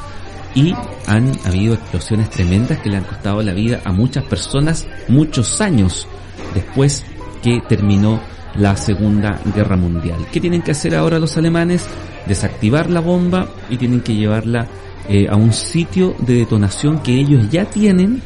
y 0.54 0.74
han 1.06 1.32
habido 1.44 1.74
explosiones 1.74 2.30
tremendas 2.30 2.78
que 2.78 2.90
le 2.90 2.96
han 2.96 3.04
costado 3.04 3.42
la 3.42 3.52
vida 3.52 3.80
a 3.84 3.92
muchas 3.92 4.24
personas 4.24 4.86
muchos 5.08 5.60
años 5.60 6.06
después 6.54 7.04
que 7.42 7.60
terminó 7.68 8.20
la 8.54 8.76
Segunda 8.76 9.40
Guerra 9.54 9.76
Mundial. 9.76 10.26
¿Qué 10.32 10.40
tienen 10.40 10.62
que 10.62 10.70
hacer 10.70 10.94
ahora 10.94 11.18
los 11.18 11.36
alemanes? 11.36 11.84
Desactivar 12.26 12.88
la 12.88 13.00
bomba 13.00 13.48
y 13.68 13.76
tienen 13.76 14.00
que 14.00 14.14
llevarla 14.14 14.68
eh, 15.08 15.26
a 15.28 15.36
un 15.36 15.52
sitio 15.52 16.14
de 16.18 16.34
detonación 16.34 17.00
que 17.00 17.12
ellos 17.12 17.50
ya 17.50 17.64
tienen 17.64 18.22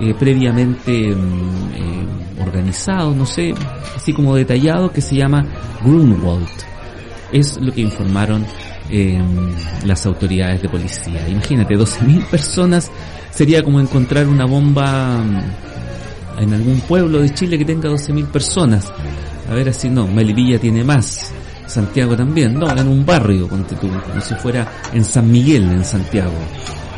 eh, 0.00 0.14
previamente 0.18 1.14
mm, 1.14 1.72
eh, 1.74 2.06
organizado, 2.42 3.14
no 3.14 3.26
sé, 3.26 3.54
así 3.94 4.14
como 4.14 4.34
detallado, 4.34 4.90
que 4.90 5.02
se 5.02 5.16
llama 5.16 5.44
Grunwald. 5.84 6.48
Es 7.30 7.58
lo 7.60 7.70
que 7.70 7.82
informaron 7.82 8.46
eh, 8.88 9.20
las 9.84 10.06
autoridades 10.06 10.62
de 10.62 10.68
policía. 10.70 11.28
Imagínate, 11.28 11.76
12.000 11.76 12.24
personas 12.26 12.90
sería 13.30 13.62
como 13.62 13.78
encontrar 13.78 14.26
una 14.26 14.46
bomba 14.46 15.18
mm, 15.22 16.42
en 16.42 16.54
algún 16.54 16.80
pueblo 16.80 17.20
de 17.20 17.34
Chile 17.34 17.58
que 17.58 17.66
tenga 17.66 17.90
12.000 17.90 18.26
personas. 18.28 18.90
A 19.50 19.54
ver, 19.54 19.68
así 19.68 19.90
no, 19.90 20.06
Melipilla 20.06 20.58
tiene 20.58 20.82
más. 20.82 21.32
Santiago 21.70 22.16
también, 22.16 22.58
no, 22.58 22.68
en 22.68 22.88
un 22.88 23.06
barrio, 23.06 23.48
ponte 23.48 23.76
tú, 23.76 23.88
como 23.88 24.20
si 24.20 24.34
fuera 24.34 24.66
en 24.92 25.04
San 25.04 25.30
Miguel, 25.30 25.62
en 25.62 25.84
Santiago. 25.84 26.34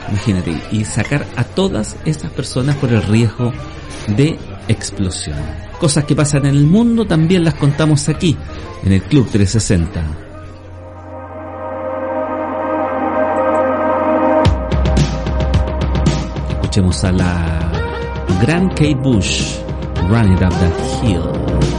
Imagínate, 0.09 0.61
y 0.73 0.85
sacar 0.85 1.27
a 1.37 1.45
todas 1.45 1.97
esas 2.05 2.31
personas 2.33 2.77
por 2.77 2.91
el 2.93 3.03
riesgo 3.03 3.53
de 4.09 4.39
explosión. 4.69 5.39
Cosas 5.79 6.05
que 6.05 6.17
pasan 6.17 6.47
en 6.47 6.55
el 6.55 6.67
mundo 6.67 7.07
también 7.07 7.45
las 7.45 7.55
contamos 7.55 8.09
aquí, 8.09 8.37
en 8.83 8.93
el 8.93 9.03
Club 9.03 9.29
360. 9.31 10.03
Escuchemos 16.51 17.05
a 17.05 17.13
la 17.13 17.73
gran 18.41 18.69
Kate 18.71 18.95
Bush, 18.95 19.59
Run 20.09 20.33
It 20.33 20.43
Up 20.43 20.51
That 20.51 21.05
Hill. 21.05 21.72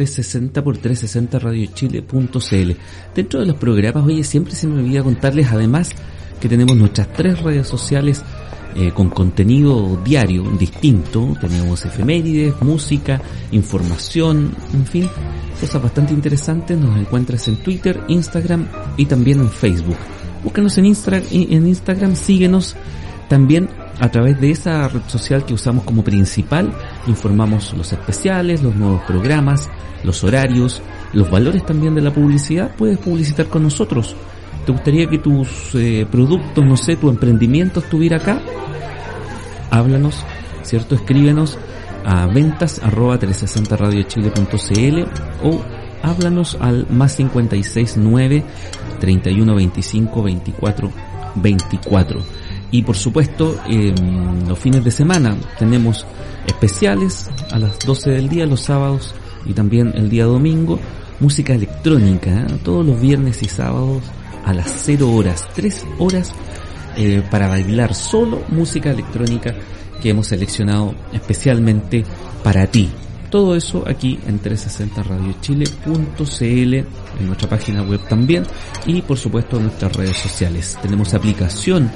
360 0.00 0.64
por 0.64 0.78
360 0.78 1.38
radiochile.cl. 1.38 2.72
Dentro 3.14 3.40
de 3.40 3.46
los 3.46 3.56
programas, 3.56 4.04
oye, 4.06 4.24
siempre 4.24 4.54
se 4.54 4.66
me 4.66 4.80
olvida 4.80 5.02
contarles 5.02 5.48
además 5.52 5.90
que 6.40 6.48
tenemos 6.48 6.74
nuestras 6.74 7.12
tres 7.12 7.38
redes 7.42 7.68
sociales 7.68 8.22
eh, 8.76 8.92
con 8.94 9.10
contenido 9.10 10.00
diario 10.02 10.44
distinto. 10.58 11.36
Tenemos 11.38 11.84
efemérides, 11.84 12.54
música, 12.62 13.20
información, 13.52 14.54
en 14.72 14.86
fin, 14.86 15.08
cosas 15.60 15.82
bastante 15.82 16.14
interesantes. 16.14 16.78
Nos 16.78 16.98
encuentras 16.98 17.46
en 17.48 17.56
Twitter, 17.56 18.00
Instagram 18.08 18.68
y 18.96 19.04
también 19.04 19.40
en 19.40 19.50
Facebook. 19.50 19.98
Búscanos 20.42 20.78
en, 20.78 20.86
en 20.86 21.66
Instagram, 21.66 22.16
síguenos 22.16 22.74
también 23.28 23.68
a 24.00 24.10
través 24.10 24.40
de 24.40 24.50
esa 24.50 24.88
red 24.88 25.02
social 25.08 25.44
que 25.44 25.52
usamos 25.52 25.84
como 25.84 26.02
principal, 26.02 26.72
informamos 27.06 27.72
los 27.74 27.92
especiales, 27.92 28.62
los 28.62 28.74
nuevos 28.74 29.02
programas, 29.02 29.68
los 30.04 30.22
horarios, 30.24 30.82
los 31.12 31.30
valores 31.30 31.64
también 31.64 31.94
de 31.94 32.02
la 32.02 32.12
publicidad. 32.12 32.74
Puedes 32.76 32.98
publicitar 32.98 33.46
con 33.46 33.62
nosotros. 33.62 34.16
¿Te 34.64 34.72
gustaría 34.72 35.06
que 35.06 35.18
tus 35.18 35.74
eh, 35.74 36.06
productos, 36.10 36.64
no 36.64 36.76
sé, 36.76 36.96
tu 36.96 37.08
emprendimiento 37.08 37.80
estuviera 37.80 38.18
acá? 38.18 38.40
Háblanos, 39.70 40.24
¿cierto? 40.62 40.94
Escríbenos 40.94 41.58
a 42.04 42.26
ventas 42.26 42.80
arroba 42.82 43.18
360radiochile.cl 43.18 45.02
o 45.42 45.62
háblanos 46.02 46.56
al 46.60 46.86
más 46.90 47.16
569 47.16 48.44
31 49.00 49.54
25 49.54 50.22
24 50.22 50.92
24. 51.36 52.39
Y 52.70 52.82
por 52.82 52.96
supuesto, 52.96 53.56
los 54.46 54.58
fines 54.58 54.84
de 54.84 54.90
semana 54.90 55.36
tenemos 55.58 56.06
especiales 56.46 57.28
a 57.50 57.58
las 57.58 57.78
12 57.80 58.10
del 58.10 58.28
día, 58.28 58.46
los 58.46 58.60
sábados 58.60 59.14
y 59.44 59.52
también 59.52 59.92
el 59.94 60.08
día 60.08 60.24
domingo. 60.24 60.78
Música 61.18 61.54
electrónica, 61.54 62.30
¿eh? 62.30 62.46
todos 62.64 62.86
los 62.86 63.00
viernes 63.00 63.42
y 63.42 63.46
sábados 63.46 64.02
a 64.46 64.54
las 64.54 64.72
0 64.84 65.12
horas, 65.12 65.46
3 65.54 65.86
horas 65.98 66.32
eh, 66.96 67.22
para 67.30 67.48
bailar 67.48 67.94
solo 67.94 68.42
música 68.48 68.90
electrónica 68.90 69.54
que 70.00 70.08
hemos 70.10 70.28
seleccionado 70.28 70.94
especialmente 71.12 72.04
para 72.42 72.66
ti. 72.66 72.88
Todo 73.28 73.54
eso 73.54 73.84
aquí 73.86 74.18
en 74.26 74.40
360radiochile.cl, 74.42 76.74
en 76.74 77.26
nuestra 77.26 77.48
página 77.48 77.82
web 77.82 78.00
también 78.08 78.44
y 78.86 79.02
por 79.02 79.18
supuesto 79.18 79.58
en 79.58 79.64
nuestras 79.64 79.94
redes 79.94 80.16
sociales. 80.16 80.78
Tenemos 80.82 81.12
aplicación 81.14 81.92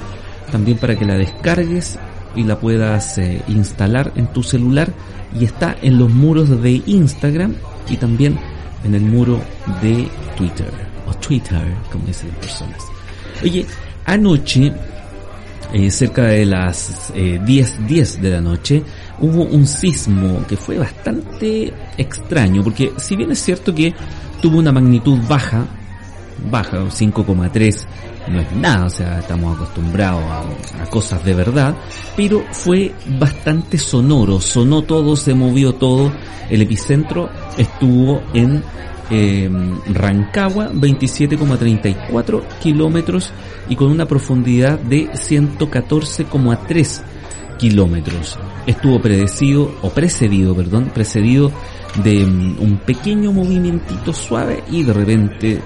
también 0.51 0.77
para 0.77 0.95
que 0.95 1.05
la 1.05 1.17
descargues 1.17 1.97
y 2.35 2.43
la 2.43 2.59
puedas 2.59 3.17
eh, 3.17 3.41
instalar 3.47 4.11
en 4.15 4.27
tu 4.27 4.43
celular 4.43 4.91
y 5.39 5.45
está 5.45 5.75
en 5.81 5.97
los 5.97 6.09
muros 6.09 6.61
de 6.61 6.81
Instagram 6.85 7.55
y 7.89 7.97
también 7.97 8.37
en 8.83 8.95
el 8.95 9.01
muro 9.01 9.41
de 9.81 10.07
Twitter 10.35 10.71
o 11.07 11.13
Twitter 11.15 11.61
como 11.91 12.05
dicen 12.05 12.29
las 12.29 12.37
personas. 12.37 12.83
Oye, 13.43 13.65
anoche 14.05 14.71
eh, 15.73 15.91
cerca 15.91 16.23
de 16.23 16.45
las 16.45 17.11
10 17.13 17.49
eh, 17.49 17.75
10 17.87 18.21
de 18.21 18.29
la 18.29 18.41
noche 18.41 18.83
hubo 19.19 19.43
un 19.43 19.65
sismo 19.65 20.45
que 20.47 20.55
fue 20.55 20.77
bastante 20.77 21.73
extraño 21.97 22.63
porque 22.63 22.93
si 22.97 23.15
bien 23.15 23.31
es 23.31 23.39
cierto 23.39 23.73
que 23.73 23.93
tuvo 24.41 24.59
una 24.59 24.71
magnitud 24.71 25.19
baja 25.27 25.65
baja 26.51 26.77
5,3 26.77 27.85
no 28.27 28.39
es 28.39 28.51
nada, 28.53 28.85
o 28.85 28.89
sea, 28.89 29.19
estamos 29.19 29.55
acostumbrados 29.55 30.23
a, 30.23 30.85
cosas 30.89 31.23
de 31.25 31.33
verdad, 31.33 31.75
pero 32.15 32.43
fue 32.51 32.93
bastante 33.19 33.77
sonoro, 33.77 34.39
sonó 34.39 34.83
todo, 34.83 35.15
se 35.15 35.33
movió 35.33 35.75
todo, 35.75 36.11
el 36.49 36.61
epicentro 36.61 37.29
estuvo 37.57 38.21
en 38.33 38.63
eh, 39.09 39.49
Rancagua, 39.87 40.71
27,34 40.71 42.41
kilómetros 42.61 43.31
y 43.69 43.75
con 43.75 43.91
una 43.91 44.05
profundidad 44.05 44.79
de 44.79 45.09
114,3 45.11 47.01
kilómetros. 47.57 48.37
Estuvo 48.65 48.99
predecido, 49.01 49.71
o 49.81 49.89
precedido, 49.89 50.55
perdón, 50.55 50.91
precedido 50.93 51.51
de 52.03 52.25
mm, 52.25 52.57
un 52.59 52.77
pequeño 52.77 53.31
movimientito 53.31 54.13
suave 54.13 54.63
y 54.71 54.83
de 54.83 54.93
repente 54.93 55.61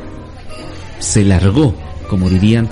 se 0.99 1.23
largó 1.23 1.73
como 2.09 2.29
dirían, 2.29 2.67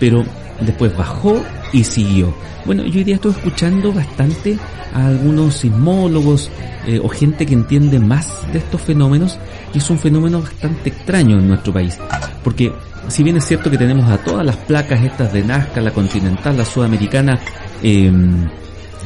pero 0.00 0.24
después 0.60 0.96
bajó 0.96 1.42
y 1.72 1.84
siguió. 1.84 2.32
Bueno, 2.64 2.84
yo 2.84 2.98
hoy 2.98 3.04
día 3.04 3.16
estoy 3.16 3.32
escuchando 3.32 3.92
bastante 3.92 4.58
a 4.94 5.08
algunos 5.08 5.56
sismólogos 5.56 6.50
eh, 6.86 7.00
o 7.02 7.08
gente 7.08 7.44
que 7.44 7.54
entiende 7.54 7.98
más 7.98 8.50
de 8.52 8.58
estos 8.58 8.80
fenómenos 8.80 9.38
y 9.74 9.78
es 9.78 9.90
un 9.90 9.98
fenómeno 9.98 10.40
bastante 10.40 10.88
extraño 10.88 11.38
en 11.38 11.48
nuestro 11.48 11.72
país. 11.72 11.98
Porque 12.42 12.72
si 13.08 13.22
bien 13.22 13.36
es 13.36 13.44
cierto 13.44 13.70
que 13.70 13.78
tenemos 13.78 14.10
a 14.10 14.18
todas 14.18 14.44
las 14.44 14.56
placas 14.56 15.02
estas 15.02 15.32
de 15.32 15.44
Nazca, 15.44 15.80
la 15.80 15.90
continental, 15.90 16.56
la 16.56 16.64
sudamericana, 16.64 17.38
em, 17.82 18.48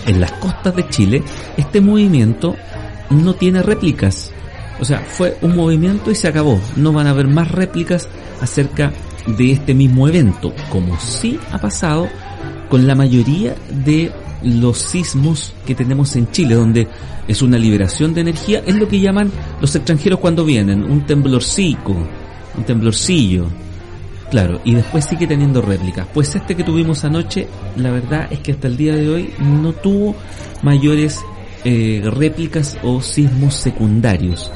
en 0.06 0.20
las 0.20 0.32
costas 0.32 0.74
de 0.76 0.88
Chile, 0.88 1.22
este 1.56 1.80
movimiento 1.80 2.56
no 3.10 3.34
tiene 3.34 3.62
réplicas. 3.62 4.32
O 4.80 4.84
sea, 4.84 5.00
fue 5.00 5.36
un 5.42 5.54
movimiento 5.54 6.10
y 6.10 6.14
se 6.14 6.28
acabó. 6.28 6.58
No 6.76 6.92
van 6.92 7.06
a 7.06 7.10
haber 7.10 7.28
más 7.28 7.50
réplicas 7.50 8.08
acerca 8.40 8.92
de 9.36 9.52
este 9.52 9.74
mismo 9.74 10.08
evento, 10.08 10.52
como 10.70 10.98
sí 10.98 11.38
ha 11.52 11.58
pasado 11.58 12.08
con 12.68 12.86
la 12.86 12.94
mayoría 12.94 13.54
de 13.84 14.12
los 14.42 14.78
sismos 14.78 15.52
que 15.66 15.74
tenemos 15.74 16.16
en 16.16 16.30
Chile, 16.30 16.54
donde 16.54 16.88
es 17.28 17.42
una 17.42 17.58
liberación 17.58 18.14
de 18.14 18.22
energía, 18.22 18.62
es 18.66 18.74
lo 18.74 18.88
que 18.88 19.00
llaman 19.00 19.30
los 19.60 19.74
extranjeros 19.74 20.20
cuando 20.20 20.44
vienen, 20.44 20.84
un 20.84 21.04
temblorcico, 21.04 21.94
un 22.56 22.64
temblorcillo. 22.64 23.46
Claro, 24.30 24.60
y 24.64 24.74
después 24.74 25.04
sigue 25.04 25.26
teniendo 25.26 25.60
réplicas. 25.60 26.06
Pues 26.14 26.34
este 26.36 26.54
que 26.54 26.62
tuvimos 26.62 27.04
anoche, 27.04 27.48
la 27.76 27.90
verdad 27.90 28.28
es 28.30 28.38
que 28.38 28.52
hasta 28.52 28.68
el 28.68 28.76
día 28.76 28.94
de 28.94 29.08
hoy 29.08 29.30
no 29.40 29.72
tuvo 29.72 30.14
mayores 30.62 31.20
eh, 31.64 32.00
réplicas 32.04 32.78
o 32.84 33.02
sismos 33.02 33.54
secundarios 33.54 34.52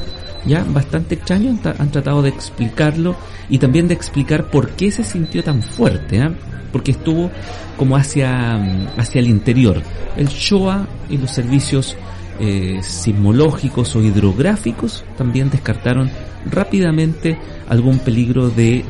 ya 0.46 0.64
bastante 0.64 1.14
extraño, 1.14 1.58
han, 1.78 1.90
tratado 1.90 2.22
de 2.22 2.28
explicarlo 2.28 3.16
y 3.48 3.58
también 3.58 3.88
de 3.88 3.94
explicar 3.94 4.50
por 4.50 4.70
qué 4.70 4.90
se 4.90 5.04
sintió 5.04 5.42
tan 5.42 5.62
fuerte, 5.62 6.18
¿eh? 6.18 6.30
porque 6.72 6.90
estuvo 6.90 7.30
como 7.76 7.96
hacia, 7.96 8.54
hacia 8.96 9.20
el 9.20 9.28
interior. 9.28 9.82
El 10.16 10.28
SHOA 10.28 10.86
y 11.08 11.18
los 11.18 11.30
servicios 11.30 11.96
eh, 12.40 12.80
sismológicos 12.82 13.94
o 13.94 14.02
hidrográficos 14.02 15.04
también 15.16 15.50
descartaron 15.50 16.10
rápidamente 16.50 17.38
algún 17.68 18.00
peligro 18.00 18.50
de 18.50 18.84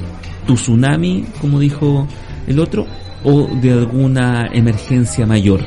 tsunami, 0.47 1.27
como 1.41 1.61
dijo 1.61 2.09
el 2.47 2.59
otro, 2.59 2.87
o 3.23 3.47
de 3.61 3.73
alguna 3.73 4.49
emergencia 4.53 5.27
mayor. 5.27 5.61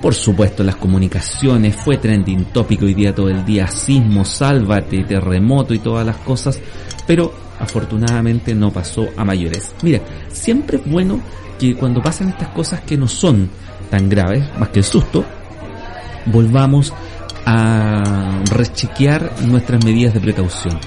Por 0.00 0.14
supuesto, 0.14 0.62
las 0.62 0.76
comunicaciones 0.76 1.74
fue 1.74 1.96
trending 1.96 2.46
tópico 2.46 2.84
hoy 2.84 2.94
día 2.94 3.14
todo 3.14 3.28
el 3.28 3.44
día, 3.44 3.66
sismo, 3.66 4.24
sálvate, 4.24 5.04
terremoto 5.04 5.74
y 5.74 5.78
todas 5.78 6.06
las 6.06 6.18
cosas, 6.18 6.60
pero 7.06 7.32
afortunadamente 7.58 8.54
no 8.54 8.70
pasó 8.70 9.06
a 9.16 9.24
mayores. 9.24 9.74
Mira, 9.82 10.00
siempre 10.30 10.78
es 10.78 10.90
bueno 10.90 11.20
que 11.58 11.74
cuando 11.74 12.02
pasan 12.02 12.28
estas 12.28 12.48
cosas 12.50 12.82
que 12.82 12.96
no 12.96 13.08
son 13.08 13.48
tan 13.90 14.08
graves, 14.08 14.44
más 14.58 14.68
que 14.68 14.80
el 14.80 14.84
susto, 14.84 15.24
volvamos 16.26 16.92
a 17.46 18.42
rechequear 18.50 19.32
nuestras 19.46 19.84
medidas 19.84 20.12
de 20.12 20.20
precaución. 20.20 20.78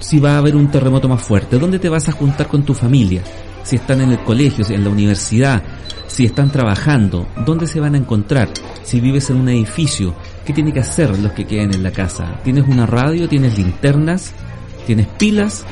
Si 0.00 0.18
va 0.18 0.34
a 0.34 0.38
haber 0.38 0.56
un 0.56 0.70
terremoto 0.70 1.08
más 1.08 1.22
fuerte, 1.22 1.58
¿dónde 1.58 1.78
te 1.78 1.88
vas 1.88 2.08
a 2.08 2.12
juntar 2.12 2.48
con 2.48 2.64
tu 2.64 2.74
familia? 2.74 3.22
Si 3.64 3.76
están 3.76 4.00
en 4.00 4.10
el 4.10 4.20
colegio, 4.24 4.64
si 4.64 4.74
en 4.74 4.84
la 4.84 4.90
universidad, 4.90 5.62
si 6.12 6.26
están 6.26 6.50
trabajando, 6.50 7.26
dónde 7.46 7.66
se 7.66 7.80
van 7.80 7.94
a 7.94 7.98
encontrar, 7.98 8.50
si 8.82 9.00
vives 9.00 9.30
en 9.30 9.36
un 9.36 9.48
edificio, 9.48 10.14
qué 10.44 10.52
tiene 10.52 10.72
que 10.72 10.80
hacer 10.80 11.18
los 11.18 11.32
que 11.32 11.46
queden 11.46 11.74
en 11.74 11.82
la 11.82 11.90
casa. 11.90 12.40
¿Tienes 12.44 12.68
una 12.68 12.86
radio? 12.86 13.28
¿Tienes 13.28 13.56
linternas? 13.56 14.32
¿Tienes 14.86 15.06
pilas? 15.06 15.64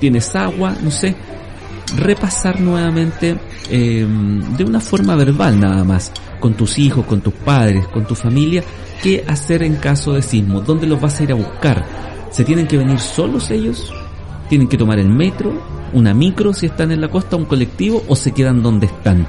¿Tienes 0.00 0.34
agua? 0.36 0.76
No 0.82 0.90
sé. 0.90 1.16
Repasar 1.96 2.60
nuevamente 2.60 3.38
em, 3.70 4.56
de 4.56 4.64
una 4.64 4.80
forma 4.80 5.16
verbal 5.16 5.58
nada 5.58 5.84
más, 5.84 6.12
con 6.38 6.52
tus 6.54 6.78
hijos, 6.78 7.06
con 7.06 7.22
tus 7.22 7.32
padres, 7.32 7.86
con 7.88 8.06
tu 8.06 8.14
familia, 8.14 8.62
qué 9.02 9.24
hacer 9.26 9.62
en 9.62 9.76
caso 9.76 10.12
de 10.12 10.20
sismo, 10.20 10.60
dónde 10.60 10.86
los 10.86 11.00
vas 11.00 11.18
a 11.18 11.22
ir 11.22 11.32
a 11.32 11.36
buscar. 11.36 11.86
¿Se 12.30 12.44
tienen 12.44 12.66
que 12.66 12.76
venir 12.76 12.98
solos 12.98 13.50
ellos? 13.50 13.90
¿Tienen 14.48 14.68
que 14.68 14.78
tomar 14.78 14.98
el 14.98 15.08
metro? 15.08 15.52
¿Una 15.92 16.14
micro 16.14 16.52
si 16.52 16.66
están 16.66 16.90
en 16.92 17.00
la 17.00 17.08
costa? 17.08 17.36
¿Un 17.36 17.44
colectivo? 17.44 18.02
¿O 18.08 18.16
se 18.16 18.32
quedan 18.32 18.62
donde 18.62 18.86
están? 18.86 19.26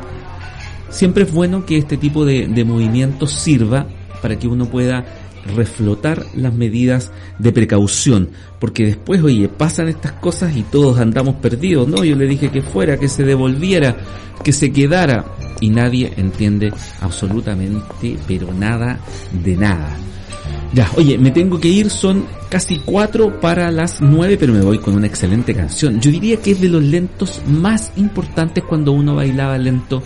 siempre 0.89 1.23
es 1.23 1.31
bueno 1.31 1.65
que 1.65 1.77
este 1.77 1.97
tipo 1.97 2.25
de, 2.25 2.47
movimientos 2.65 3.31
sirva 3.31 3.87
para 4.21 4.37
que 4.37 4.47
uno 4.47 4.65
pueda 4.65 5.05
reflotar 5.55 6.25
las 6.35 6.53
medidas 6.53 7.11
de 7.39 7.53
precaución, 7.53 8.29
porque 8.59 8.85
después, 8.85 9.23
oye, 9.23 9.47
pasan 9.47 9.87
estas 9.87 10.11
cosas 10.13 10.55
y 10.55 10.63
todos 10.63 10.99
andamos 10.99 11.35
perdidos, 11.35 11.87
¿no? 11.87 12.03
Yo 12.03 12.15
le 12.15 12.27
dije 12.27 12.49
que 12.49 12.61
fuera, 12.61 12.97
que 12.97 13.07
se 13.07 13.23
devolviera, 13.23 13.95
que 14.43 14.51
se 14.51 14.71
quedara, 14.71 15.25
y 15.61 15.69
nadie 15.69 16.13
entiende 16.17 16.73
absolutamente, 17.01 18.17
pero 18.27 18.53
nada 18.53 18.99
de 19.43 19.55
nada. 19.55 19.95
Ya, 20.73 20.89
oye, 20.97 21.17
me 21.17 21.31
tengo 21.31 21.59
que 21.59 21.67
ir, 21.67 21.89
son 21.89 22.25
casi 22.49 22.79
cuatro 22.85 23.39
para 23.39 23.71
las 23.71 24.01
nueve, 24.01 24.37
pero 24.39 24.53
me 24.53 24.61
voy 24.61 24.77
con 24.77 24.95
una 24.95 25.07
excelente 25.07 25.55
canción. 25.55 25.99
Yo 25.99 26.11
diría 26.11 26.37
que 26.37 26.51
es 26.51 26.61
de 26.61 26.69
los 26.69 26.83
lentos 26.83 27.41
más 27.47 27.91
importantes 27.95 28.63
cuando 28.63 28.91
uno 28.91 29.15
bailaba 29.15 29.57
lento 29.57 30.03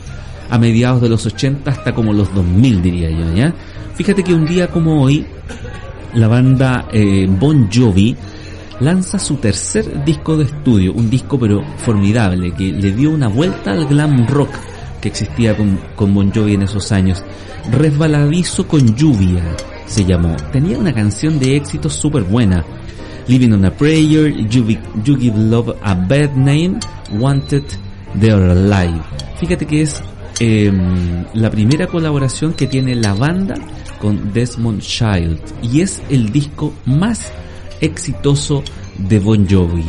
a 0.49 0.57
mediados 0.57 1.01
de 1.01 1.09
los 1.09 1.25
80 1.25 1.69
hasta 1.69 1.93
como 1.93 2.13
los 2.13 2.33
2000, 2.33 2.81
diría 2.81 3.09
yo, 3.09 3.33
¿ya? 3.33 3.53
Fíjate 3.95 4.23
que 4.23 4.33
un 4.33 4.45
día 4.45 4.67
como 4.67 5.01
hoy, 5.01 5.25
la 6.13 6.27
banda 6.27 6.87
eh, 6.93 7.27
Bon 7.27 7.69
Jovi 7.71 8.15
lanza 8.79 9.19
su 9.19 9.35
tercer 9.35 10.03
disco 10.05 10.37
de 10.37 10.45
estudio, 10.45 10.93
un 10.93 11.09
disco 11.09 11.37
pero 11.37 11.63
formidable, 11.77 12.53
que 12.53 12.71
le 12.71 12.91
dio 12.91 13.11
una 13.11 13.27
vuelta 13.27 13.71
al 13.71 13.85
glam 13.85 14.27
rock 14.27 14.51
que 15.01 15.09
existía 15.09 15.57
con, 15.57 15.77
con 15.95 16.13
Bon 16.13 16.31
Jovi 16.31 16.53
en 16.53 16.61
esos 16.63 16.91
años. 16.93 17.21
Resbaladizo 17.71 18.65
con 18.67 18.95
lluvia 18.95 19.43
se 19.87 20.05
llamó. 20.05 20.35
Tenía 20.51 20.77
una 20.77 20.93
canción 20.93 21.39
de 21.39 21.55
éxito 21.55 21.89
súper 21.89 22.23
buena. 22.23 22.65
Living 23.27 23.53
on 23.53 23.65
a 23.65 23.71
Prayer, 23.71 24.29
you, 24.29 24.65
Give 25.03 25.37
Love 25.37 25.77
a 25.81 25.93
Bad 25.93 26.35
Name, 26.35 26.79
Wanted, 27.11 27.63
They're 28.19 28.51
Alive. 28.51 29.01
Fíjate 29.39 29.65
que 29.65 29.81
es 29.81 30.01
em, 30.39 31.25
la 31.33 31.49
primera 31.49 31.87
colaboración 31.87 32.53
que 32.53 32.67
tiene 32.67 32.95
la 32.95 33.13
banda 33.13 33.55
con 33.99 34.33
Desmond 34.33 34.81
Child 34.81 35.39
y 35.61 35.81
es 35.81 36.01
el 36.09 36.31
disco 36.31 36.73
más 36.85 37.31
exitoso 37.79 38.63
de 38.97 39.19
Bon 39.19 39.47
Jovi. 39.49 39.85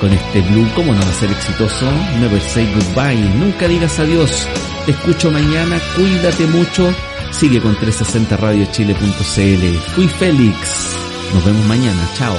Con 0.00 0.12
este 0.12 0.40
blue, 0.42 0.66
¿cómo 0.76 0.94
no 0.94 1.00
va 1.00 1.08
a 1.08 1.12
ser 1.12 1.30
exitoso? 1.30 1.86
Never 2.20 2.40
say 2.40 2.66
goodbye, 2.72 3.18
nunca 3.38 3.66
digas 3.66 3.98
adiós. 3.98 4.46
Te 4.88 4.92
escucho 4.92 5.30
mañana, 5.30 5.78
cuídate 5.94 6.46
mucho. 6.46 6.90
Sigue 7.30 7.60
con 7.60 7.76
360radiochile.cl. 7.76 9.78
Fui 9.94 10.08
Félix. 10.08 10.96
Nos 11.34 11.44
vemos 11.44 11.66
mañana, 11.66 12.08
chao. 12.14 12.34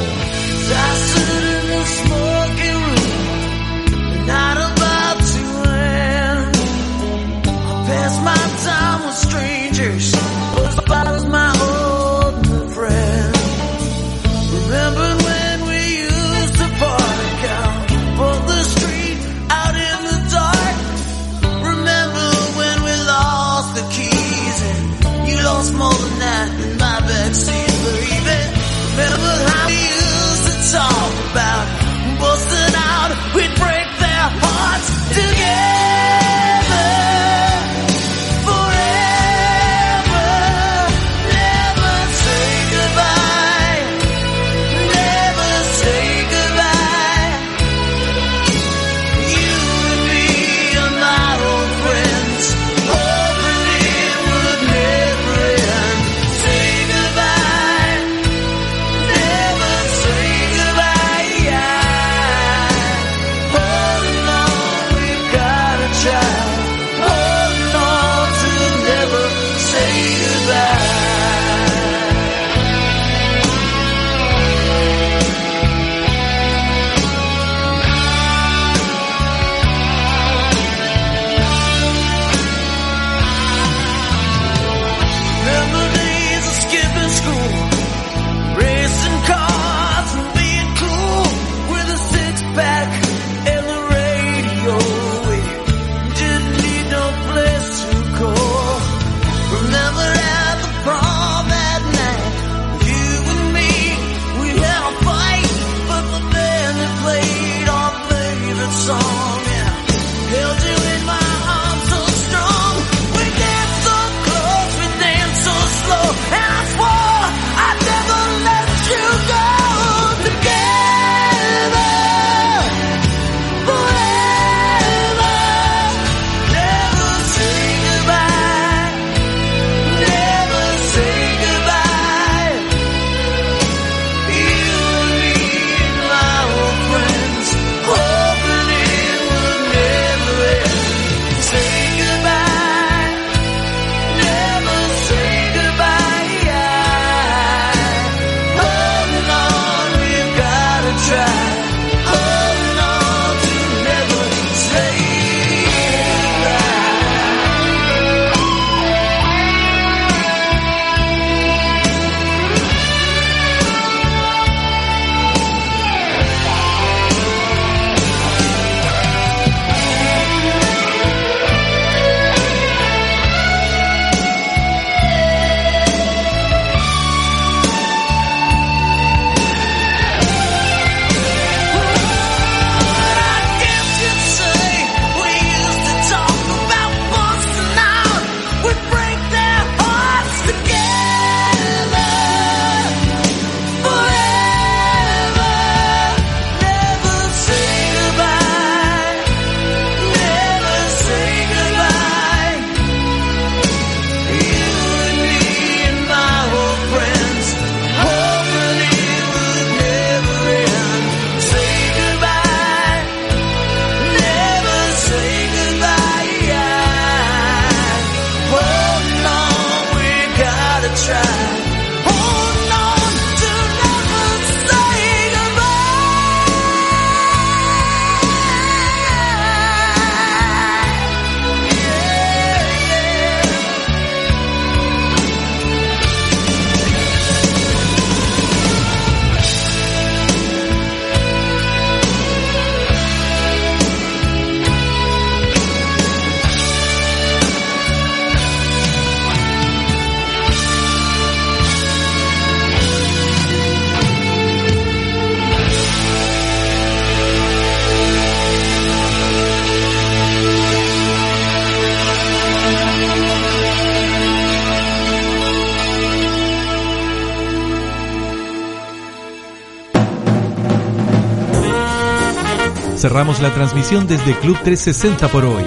Cerramos 273.10 273.40
la 273.40 273.52
transmisión 273.52 274.06
desde 274.06 274.38
Club 274.38 274.56
360 274.64 275.30
por 275.30 275.44
hoy. 275.44 275.64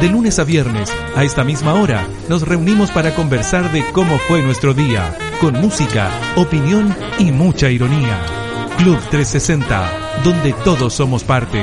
De 0.00 0.08
lunes 0.08 0.38
a 0.38 0.44
viernes, 0.44 0.90
a 1.14 1.24
esta 1.24 1.44
misma 1.44 1.74
hora, 1.74 2.08
nos 2.30 2.40
reunimos 2.40 2.90
para 2.90 3.14
conversar 3.14 3.70
de 3.70 3.84
cómo 3.92 4.18
fue 4.18 4.40
nuestro 4.40 4.72
día, 4.72 5.14
con 5.38 5.60
música, 5.60 6.10
opinión 6.36 6.96
y 7.18 7.32
mucha 7.32 7.68
ironía. 7.68 8.18
Club 8.78 8.98
360, 9.10 10.22
donde 10.24 10.54
todos 10.64 10.94
somos 10.94 11.22
parte. 11.22 11.62